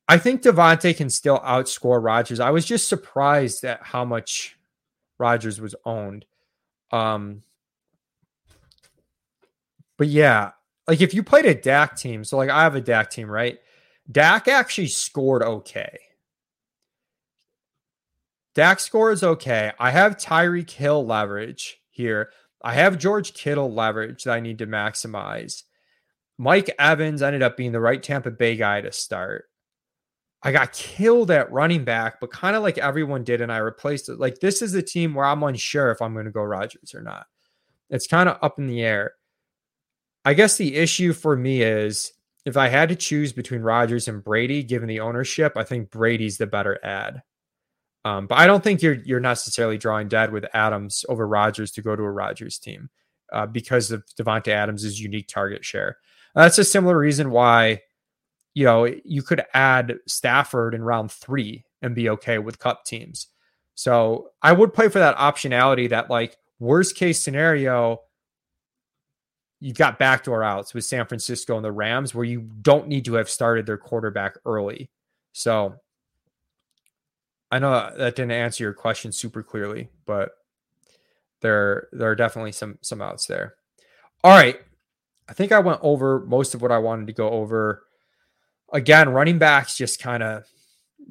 I 0.07 0.17
think 0.17 0.43
Davante 0.43 0.95
can 0.95 1.09
still 1.09 1.39
outscore 1.39 2.03
Rodgers. 2.03 2.39
I 2.39 2.51
was 2.51 2.65
just 2.65 2.87
surprised 2.87 3.63
at 3.63 3.81
how 3.81 4.05
much 4.05 4.57
Rodgers 5.17 5.59
was 5.59 5.75
owned. 5.85 6.25
Um, 6.91 7.41
but 9.97 10.07
yeah, 10.07 10.51
like 10.87 11.01
if 11.01 11.13
you 11.13 11.23
played 11.23 11.45
a 11.45 11.53
Dak 11.53 11.97
team, 11.97 12.23
so 12.23 12.37
like 12.37 12.49
I 12.49 12.61
have 12.61 12.75
a 12.75 12.81
Dak 12.81 13.09
team, 13.09 13.29
right? 13.29 13.59
Dak 14.11 14.47
actually 14.47 14.87
scored 14.87 15.43
okay. 15.43 15.97
Dak 18.55 18.79
scores 18.79 19.23
okay. 19.23 19.71
I 19.79 19.91
have 19.91 20.17
Tyreek 20.17 20.69
Hill 20.71 21.05
leverage 21.05 21.79
here. 21.89 22.31
I 22.61 22.73
have 22.73 22.97
George 22.97 23.33
Kittle 23.33 23.73
leverage 23.73 24.23
that 24.23 24.33
I 24.33 24.39
need 24.39 24.57
to 24.57 24.67
maximize. 24.67 25.63
Mike 26.37 26.73
Evans 26.79 27.21
ended 27.21 27.43
up 27.43 27.55
being 27.55 27.71
the 27.71 27.79
right 27.79 28.01
Tampa 28.01 28.31
Bay 28.31 28.55
guy 28.55 28.81
to 28.81 28.91
start. 28.91 29.45
I 30.41 30.51
got 30.51 30.71
killed 30.71 31.31
at 31.31 31.51
running 31.51 31.83
back, 31.83 32.19
but 32.19 32.31
kind 32.31 32.55
of 32.55 32.63
like 32.63 32.77
everyone 32.77 33.23
did, 33.23 33.41
and 33.41 33.51
I 33.51 33.57
replaced 33.57 34.09
it. 34.09 34.19
Like 34.19 34.39
this 34.39 34.61
is 34.61 34.73
a 34.73 34.81
team 34.81 35.13
where 35.13 35.25
I'm 35.25 35.43
unsure 35.43 35.91
if 35.91 36.01
I'm 36.01 36.13
going 36.13 36.25
to 36.25 36.31
go 36.31 36.41
Rodgers 36.41 36.95
or 36.95 37.01
not. 37.01 37.27
It's 37.89 38.07
kind 38.07 38.29
of 38.29 38.37
up 38.41 38.57
in 38.57 38.67
the 38.67 38.81
air. 38.81 39.13
I 40.23 40.33
guess 40.33 40.57
the 40.57 40.75
issue 40.75 41.13
for 41.13 41.35
me 41.35 41.61
is 41.61 42.13
if 42.49 42.57
I 42.57 42.67
had 42.67 42.89
to 42.89 42.95
choose 42.95 43.31
between 43.31 43.61
Rodgers 43.61 44.07
and 44.07 44.23
Brady, 44.23 44.63
given 44.63 44.87
the 44.87 44.99
ownership, 44.99 45.53
I 45.55 45.63
think 45.63 45.89
Brady's 45.89 46.37
the 46.37 46.47
better 46.47 46.79
ad. 46.83 47.21
Um, 48.05 48.27
but 48.27 48.37
I 48.37 48.47
don't 48.47 48.63
think 48.63 48.81
you're 48.81 48.95
you're 49.05 49.19
necessarily 49.19 49.77
drawing 49.77 50.07
dead 50.07 50.31
with 50.31 50.45
Adams 50.53 51.05
over 51.09 51.27
Rodgers 51.27 51.71
to 51.71 51.81
go 51.81 51.95
to 51.95 52.03
a 52.03 52.11
Rodgers 52.11 52.57
team 52.57 52.89
uh, 53.31 53.45
because 53.45 53.91
of 53.91 54.03
Davante 54.19 54.49
Adams' 54.49 54.99
unique 54.99 55.27
target 55.27 55.63
share. 55.63 55.97
Uh, 56.35 56.43
that's 56.43 56.57
a 56.57 56.63
similar 56.63 56.97
reason 56.97 57.31
why 57.31 57.81
you 58.53 58.65
know, 58.65 58.93
you 59.05 59.21
could 59.21 59.43
add 59.53 59.99
Stafford 60.07 60.73
in 60.73 60.83
round 60.83 61.11
three 61.11 61.63
and 61.81 61.95
be 61.95 62.09
okay 62.09 62.39
with 62.39 62.59
Kupp 62.59 62.83
teams. 62.83 63.27
So 63.75 64.31
I 64.41 64.51
would 64.51 64.73
play 64.73 64.89
for 64.89 64.99
that 64.99 65.17
optionality 65.17 65.89
that, 65.89 66.09
like, 66.09 66.37
worst 66.59 66.95
case 66.95 67.21
scenario, 67.21 68.01
you've 69.59 69.77
got 69.77 69.99
backdoor 69.99 70.43
outs 70.43 70.73
with 70.73 70.85
San 70.85 71.05
Francisco 71.05 71.55
and 71.55 71.65
the 71.65 71.71
Rams 71.71 72.15
where 72.15 72.25
you 72.25 72.49
don't 72.61 72.87
need 72.87 73.05
to 73.05 73.15
have 73.15 73.29
started 73.29 73.65
their 73.65 73.77
quarterback 73.77 74.37
early. 74.45 74.89
So 75.33 75.75
I 77.51 77.59
know 77.59 77.91
that 77.97 78.15
didn't 78.15 78.31
answer 78.31 78.63
your 78.63 78.73
question 78.73 79.11
super 79.11 79.43
clearly, 79.43 79.89
but 80.05 80.31
there 81.41 81.87
there 81.91 82.09
are 82.09 82.15
definitely 82.15 82.51
some 82.51 82.77
some 82.81 83.01
outs 83.01 83.25
there. 83.25 83.55
All 84.23 84.31
right. 84.31 84.59
I 85.27 85.33
think 85.33 85.51
I 85.51 85.59
went 85.59 85.79
over 85.81 86.25
most 86.25 86.55
of 86.55 86.61
what 86.61 86.71
I 86.71 86.79
wanted 86.79 87.07
to 87.07 87.13
go 87.13 87.29
over 87.29 87.83
again, 88.73 89.09
running 89.09 89.37
backs 89.39 89.77
just 89.77 90.01
kind 90.01 90.23
of 90.23 90.45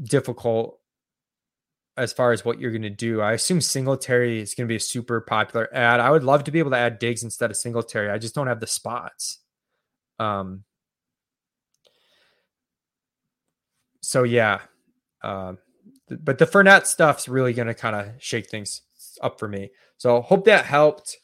difficult 0.02 0.78
as 1.98 2.12
far 2.12 2.32
as 2.32 2.44
what 2.44 2.60
you're 2.60 2.70
going 2.70 2.82
to 2.82 2.90
do. 2.90 3.20
I 3.20 3.32
assume 3.32 3.60
Singletary 3.60 4.40
is 4.40 4.54
going 4.54 4.66
to 4.66 4.72
be 4.72 4.76
a 4.76 4.80
super 4.80 5.20
popular 5.20 5.68
ad. 5.74 6.00
I 6.00 6.10
would 6.10 6.24
love 6.24 6.44
to 6.44 6.50
be 6.50 6.60
able 6.60 6.70
to 6.70 6.76
add 6.76 6.98
Diggs 6.98 7.24
instead 7.24 7.50
of 7.50 7.56
Singletary. 7.56 8.08
I 8.08 8.18
just 8.18 8.34
don't 8.34 8.46
have 8.46 8.60
the 8.60 8.66
spots. 8.66 9.38
Um, 10.18 10.64
so 14.00 14.22
yeah, 14.22 14.60
uh, 15.22 15.54
th- 16.08 16.20
but 16.22 16.38
the 16.38 16.46
Fournette 16.46 16.86
stuff's 16.86 17.28
really 17.28 17.52
going 17.52 17.68
to 17.68 17.74
kind 17.74 17.96
of 17.96 18.12
shake 18.18 18.48
things 18.48 18.82
up 19.20 19.38
for 19.38 19.48
me. 19.48 19.70
So 19.98 20.20
hope 20.20 20.44
that 20.44 20.64
helped. 20.64 21.16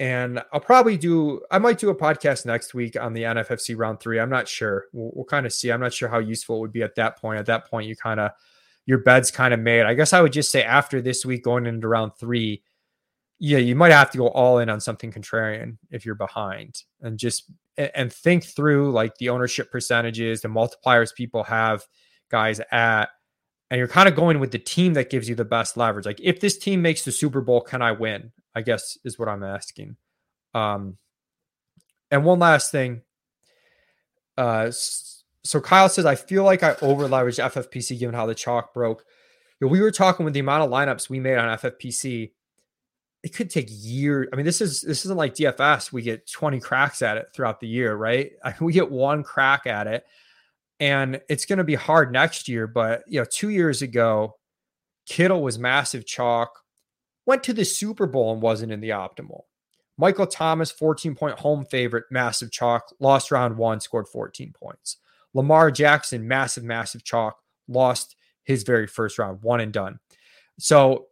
And 0.00 0.42
I'll 0.52 0.60
probably 0.60 0.96
do, 0.96 1.42
I 1.50 1.58
might 1.58 1.78
do 1.78 1.90
a 1.90 1.94
podcast 1.94 2.46
next 2.46 2.72
week 2.72 2.98
on 2.98 3.12
the 3.12 3.24
NFFC 3.24 3.76
round 3.76 4.00
three. 4.00 4.20
I'm 4.20 4.30
not 4.30 4.48
sure. 4.48 4.86
We'll, 4.92 5.10
we'll 5.12 5.24
kind 5.24 5.44
of 5.44 5.52
see. 5.52 5.70
I'm 5.70 5.80
not 5.80 5.92
sure 5.92 6.08
how 6.08 6.18
useful 6.18 6.56
it 6.56 6.60
would 6.60 6.72
be 6.72 6.82
at 6.82 6.94
that 6.94 7.20
point. 7.20 7.40
At 7.40 7.46
that 7.46 7.68
point, 7.68 7.88
you 7.88 7.96
kind 7.96 8.20
of, 8.20 8.30
your 8.88 8.96
bed's 8.96 9.30
kind 9.30 9.52
of 9.52 9.60
made. 9.60 9.82
I 9.82 9.92
guess 9.92 10.14
I 10.14 10.22
would 10.22 10.32
just 10.32 10.50
say 10.50 10.62
after 10.62 11.02
this 11.02 11.26
week, 11.26 11.44
going 11.44 11.66
into 11.66 11.86
round 11.86 12.12
three, 12.18 12.62
yeah, 13.38 13.58
you 13.58 13.76
might 13.76 13.92
have 13.92 14.10
to 14.12 14.18
go 14.18 14.28
all 14.28 14.60
in 14.60 14.70
on 14.70 14.80
something 14.80 15.12
contrarian 15.12 15.76
if 15.90 16.06
you're 16.06 16.14
behind 16.14 16.84
and 17.02 17.18
just, 17.18 17.52
and 17.76 18.10
think 18.10 18.44
through 18.44 18.90
like 18.92 19.14
the 19.18 19.28
ownership 19.28 19.70
percentages, 19.70 20.40
the 20.40 20.48
multipliers 20.48 21.14
people 21.14 21.42
have 21.42 21.86
guys 22.30 22.62
at, 22.72 23.10
and 23.70 23.78
you're 23.78 23.88
kind 23.88 24.08
of 24.08 24.16
going 24.16 24.40
with 24.40 24.52
the 24.52 24.58
team 24.58 24.94
that 24.94 25.10
gives 25.10 25.28
you 25.28 25.34
the 25.34 25.44
best 25.44 25.76
leverage. 25.76 26.06
Like 26.06 26.20
if 26.22 26.40
this 26.40 26.56
team 26.56 26.80
makes 26.80 27.04
the 27.04 27.12
Super 27.12 27.42
Bowl, 27.42 27.60
can 27.60 27.82
I 27.82 27.92
win? 27.92 28.32
I 28.54 28.62
guess 28.62 28.96
is 29.04 29.18
what 29.18 29.28
I'm 29.28 29.44
asking. 29.44 29.96
Um, 30.54 30.96
and 32.10 32.24
one 32.24 32.38
last 32.38 32.72
thing. 32.72 33.02
Uh, 34.38 34.72
so 35.44 35.60
Kyle 35.60 35.88
says, 35.88 36.06
I 36.06 36.14
feel 36.14 36.44
like 36.44 36.62
I 36.62 36.74
over 36.82 37.08
leveraged 37.08 37.42
FFPC 37.52 37.98
given 37.98 38.14
how 38.14 38.26
the 38.26 38.34
chalk 38.34 38.74
broke. 38.74 39.04
You 39.60 39.66
know, 39.66 39.72
we 39.72 39.80
were 39.80 39.90
talking 39.90 40.24
with 40.24 40.34
the 40.34 40.40
amount 40.40 40.64
of 40.64 40.70
lineups 40.70 41.08
we 41.08 41.20
made 41.20 41.36
on 41.36 41.58
FFPC. 41.58 42.32
It 43.22 43.34
could 43.34 43.50
take 43.50 43.66
years. 43.68 44.28
I 44.32 44.36
mean, 44.36 44.46
this 44.46 44.60
is 44.60 44.82
this 44.82 45.04
isn't 45.04 45.16
like 45.16 45.34
DFS. 45.34 45.92
We 45.92 46.02
get 46.02 46.30
20 46.30 46.60
cracks 46.60 47.02
at 47.02 47.16
it 47.16 47.28
throughout 47.34 47.60
the 47.60 47.66
year, 47.66 47.96
right? 47.96 48.32
I 48.44 48.50
mean, 48.50 48.58
we 48.66 48.72
get 48.72 48.90
one 48.90 49.22
crack 49.22 49.66
at 49.66 49.86
it 49.86 50.04
and 50.80 51.20
it's 51.28 51.46
going 51.46 51.58
to 51.58 51.64
be 51.64 51.74
hard 51.74 52.12
next 52.12 52.48
year. 52.48 52.66
But 52.66 53.04
you 53.06 53.20
know, 53.20 53.26
two 53.30 53.48
years 53.48 53.82
ago, 53.82 54.36
Kittle 55.06 55.42
was 55.42 55.58
massive 55.58 56.06
chalk, 56.06 56.62
went 57.26 57.42
to 57.44 57.52
the 57.52 57.64
Super 57.64 58.06
Bowl 58.06 58.32
and 58.32 58.42
wasn't 58.42 58.72
in 58.72 58.80
the 58.80 58.90
optimal. 58.90 59.42
Michael 59.96 60.26
Thomas, 60.26 60.70
14 60.70 61.14
point 61.16 61.38
home 61.38 61.64
favorite, 61.64 62.04
massive 62.10 62.52
chalk, 62.52 62.94
lost 63.00 63.32
round 63.32 63.56
one, 63.56 63.80
scored 63.80 64.06
14 64.06 64.52
points. 64.52 64.98
Lamar 65.34 65.70
Jackson, 65.70 66.26
massive, 66.26 66.64
massive 66.64 67.04
chalk, 67.04 67.38
lost 67.68 68.16
his 68.44 68.62
very 68.62 68.86
first 68.86 69.18
round, 69.18 69.42
one 69.42 69.60
and 69.60 69.72
done. 69.72 69.98
So 70.58 71.06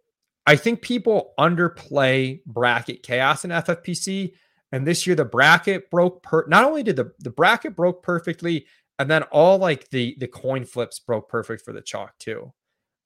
I 0.47 0.57
think 0.57 0.81
people 0.81 1.35
underplay 1.39 2.41
bracket 2.47 3.03
chaos 3.03 3.45
in 3.45 3.51
FFPC. 3.51 4.33
And 4.73 4.87
this 4.87 5.07
year 5.07 5.17
the 5.17 5.25
bracket 5.25 5.91
broke 5.91 6.23
per 6.23 6.47
not 6.49 6.65
only 6.65 6.83
did 6.83 6.97
the, 6.97 7.13
the 7.21 7.31
bracket 7.31 7.77
broke 7.77 8.03
perfectly, 8.03 8.67
and 8.99 9.11
then 9.11 9.23
all 9.25 9.59
like 9.59 9.91
the 9.91 10.17
the 10.19 10.27
coin 10.29 10.65
flips 10.65 10.99
broke 10.99 11.29
perfect 11.29 11.65
for 11.65 11.73
the 11.73 11.81
chalk 11.81 12.19
too. 12.19 12.53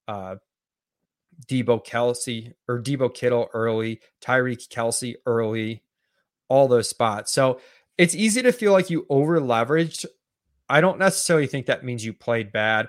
Uh 0.09 0.37
Deebo 1.47 1.85
Kelce 1.85 2.53
or 2.69 2.81
Deebo 2.81 3.13
Kittle 3.13 3.49
early, 3.55 4.01
Tyreek 4.23 4.69
Kelce 4.69 5.15
early, 5.27 5.83
all 6.49 6.69
those 6.69 6.89
spots. 6.89 7.33
So 7.33 7.61
it's 7.97 8.15
easy 8.15 8.43
to 8.43 8.53
feel 8.53 8.73
like 8.73 8.91
you 8.91 9.07
over 9.09 9.41
leveraged. 9.41 10.07
I 10.71 10.81
don't 10.81 10.99
necessarily 10.99 11.47
think 11.47 11.67
that 11.67 11.85
means 11.85 12.05
you 12.05 12.13
played 12.13 12.53
bad. 12.53 12.89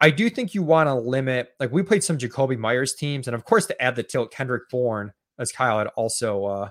I 0.00 0.10
do 0.10 0.30
think 0.30 0.54
you 0.54 0.62
want 0.62 0.86
to 0.88 0.94
limit, 0.94 1.50
like 1.58 1.72
we 1.72 1.82
played 1.82 2.04
some 2.04 2.18
Jakobi 2.18 2.56
Meyers 2.56 2.94
teams, 2.94 3.26
and 3.26 3.34
of 3.34 3.44
course 3.44 3.66
to 3.66 3.82
add 3.82 3.96
the 3.96 4.02
tilt, 4.04 4.30
Kendrick 4.30 4.68
Bourne, 4.70 5.12
as 5.38 5.50
Kyle 5.50 5.78
had 5.78 5.88
also 5.96 6.44
uh, 6.44 6.68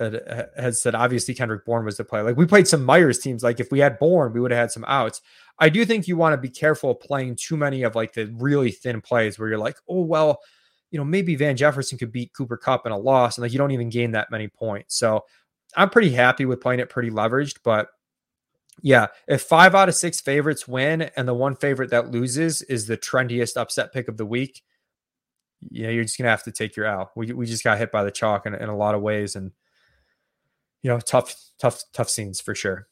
had, 0.00 0.48
has 0.56 0.82
said 0.82 0.94
obviously 0.94 1.34
Kendrick 1.34 1.64
Bourne 1.64 1.84
was 1.84 1.96
the 1.96 2.04
play. 2.04 2.20
Like 2.22 2.36
we 2.36 2.46
played 2.46 2.66
some 2.66 2.84
Meyers 2.84 3.18
teams. 3.18 3.42
Like 3.42 3.60
if 3.60 3.70
we 3.70 3.78
had 3.78 3.98
Bourne, 3.98 4.32
we 4.32 4.40
would 4.40 4.50
have 4.50 4.58
had 4.60 4.72
some 4.72 4.84
outs. 4.88 5.20
I 5.58 5.68
do 5.68 5.84
think 5.84 6.08
you 6.08 6.16
want 6.16 6.32
to 6.32 6.40
be 6.40 6.48
careful 6.48 6.94
playing 6.94 7.36
too 7.36 7.56
many 7.56 7.82
of 7.82 7.94
like 7.94 8.14
the 8.14 8.26
really 8.38 8.72
thin 8.72 9.00
plays 9.00 9.38
where 9.38 9.48
you're 9.48 9.58
like, 9.58 9.76
oh 9.88 10.02
well, 10.02 10.40
you 10.90 10.98
know, 10.98 11.04
maybe 11.04 11.36
Van 11.36 11.56
Jefferson 11.56 11.98
could 11.98 12.12
beat 12.12 12.32
Cooper 12.32 12.56
Kupp 12.56 12.86
in 12.86 12.92
a 12.92 12.98
loss, 12.98 13.36
and 13.36 13.42
like 13.42 13.52
you 13.52 13.58
don't 13.58 13.72
even 13.72 13.90
gain 13.90 14.12
that 14.12 14.30
many 14.30 14.48
points. 14.48 14.96
So 14.96 15.24
I'm 15.76 15.90
pretty 15.90 16.10
happy 16.10 16.44
with 16.46 16.60
playing 16.60 16.80
it 16.80 16.88
pretty 16.88 17.10
leveraged, 17.10 17.58
but 17.62 17.88
yeah, 18.82 19.08
if 19.26 19.42
five 19.42 19.74
out 19.74 19.88
of 19.88 19.94
six 19.94 20.20
favorites 20.20 20.68
win 20.68 21.02
and 21.16 21.26
the 21.26 21.34
one 21.34 21.56
favorite 21.56 21.90
that 21.90 22.10
loses 22.10 22.62
is 22.62 22.86
the 22.86 22.96
trendiest 22.96 23.56
upset 23.56 23.92
pick 23.92 24.08
of 24.08 24.16
the 24.16 24.26
week, 24.26 24.62
you 25.70 25.84
know, 25.84 25.90
you're 25.90 26.04
just 26.04 26.18
gonna 26.18 26.30
have 26.30 26.44
to 26.44 26.52
take 26.52 26.76
your 26.76 26.86
L. 26.86 27.10
We 27.16 27.32
we 27.32 27.46
just 27.46 27.64
got 27.64 27.78
hit 27.78 27.90
by 27.90 28.04
the 28.04 28.10
chalk 28.10 28.46
in, 28.46 28.54
in 28.54 28.68
a 28.68 28.76
lot 28.76 28.94
of 28.94 29.02
ways, 29.02 29.36
and 29.36 29.52
you 30.82 30.90
know, 30.90 31.00
tough, 31.00 31.34
tough, 31.58 31.82
tough 31.92 32.08
scenes 32.08 32.40
for 32.40 32.54
sure. 32.54 32.86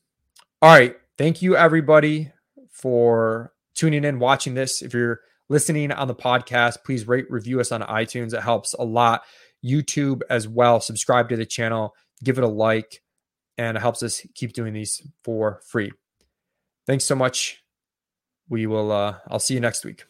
All 0.62 0.70
right. 0.70 0.96
Thank 1.18 1.42
you, 1.42 1.56
everybody, 1.56 2.32
for 2.70 3.52
tuning 3.74 4.04
in, 4.04 4.18
watching 4.18 4.54
this. 4.54 4.82
If 4.82 4.92
you're 4.92 5.20
listening 5.48 5.92
on 5.92 6.08
the 6.08 6.14
podcast, 6.14 6.78
please 6.84 7.06
rate, 7.06 7.30
review 7.30 7.60
us 7.60 7.72
on 7.72 7.82
iTunes. 7.82 8.34
It 8.34 8.42
helps 8.42 8.74
a 8.74 8.84
lot. 8.84 9.22
YouTube 9.64 10.22
as 10.28 10.48
well. 10.48 10.80
Subscribe 10.80 11.28
to 11.28 11.36
the 11.36 11.46
channel, 11.46 11.94
give 12.22 12.38
it 12.38 12.44
a 12.44 12.48
like, 12.48 13.02
and 13.58 13.76
it 13.76 13.80
helps 13.80 14.02
us 14.02 14.26
keep 14.34 14.52
doing 14.52 14.72
these 14.72 15.02
for 15.22 15.60
free. 15.66 15.90
Thanks 16.86 17.04
so 17.04 17.14
much. 17.14 17.62
We 18.48 18.66
will, 18.66 18.92
uh, 18.92 19.18
I'll 19.28 19.38
see 19.40 19.54
you 19.54 19.60
next 19.60 19.84
week. 19.84 20.04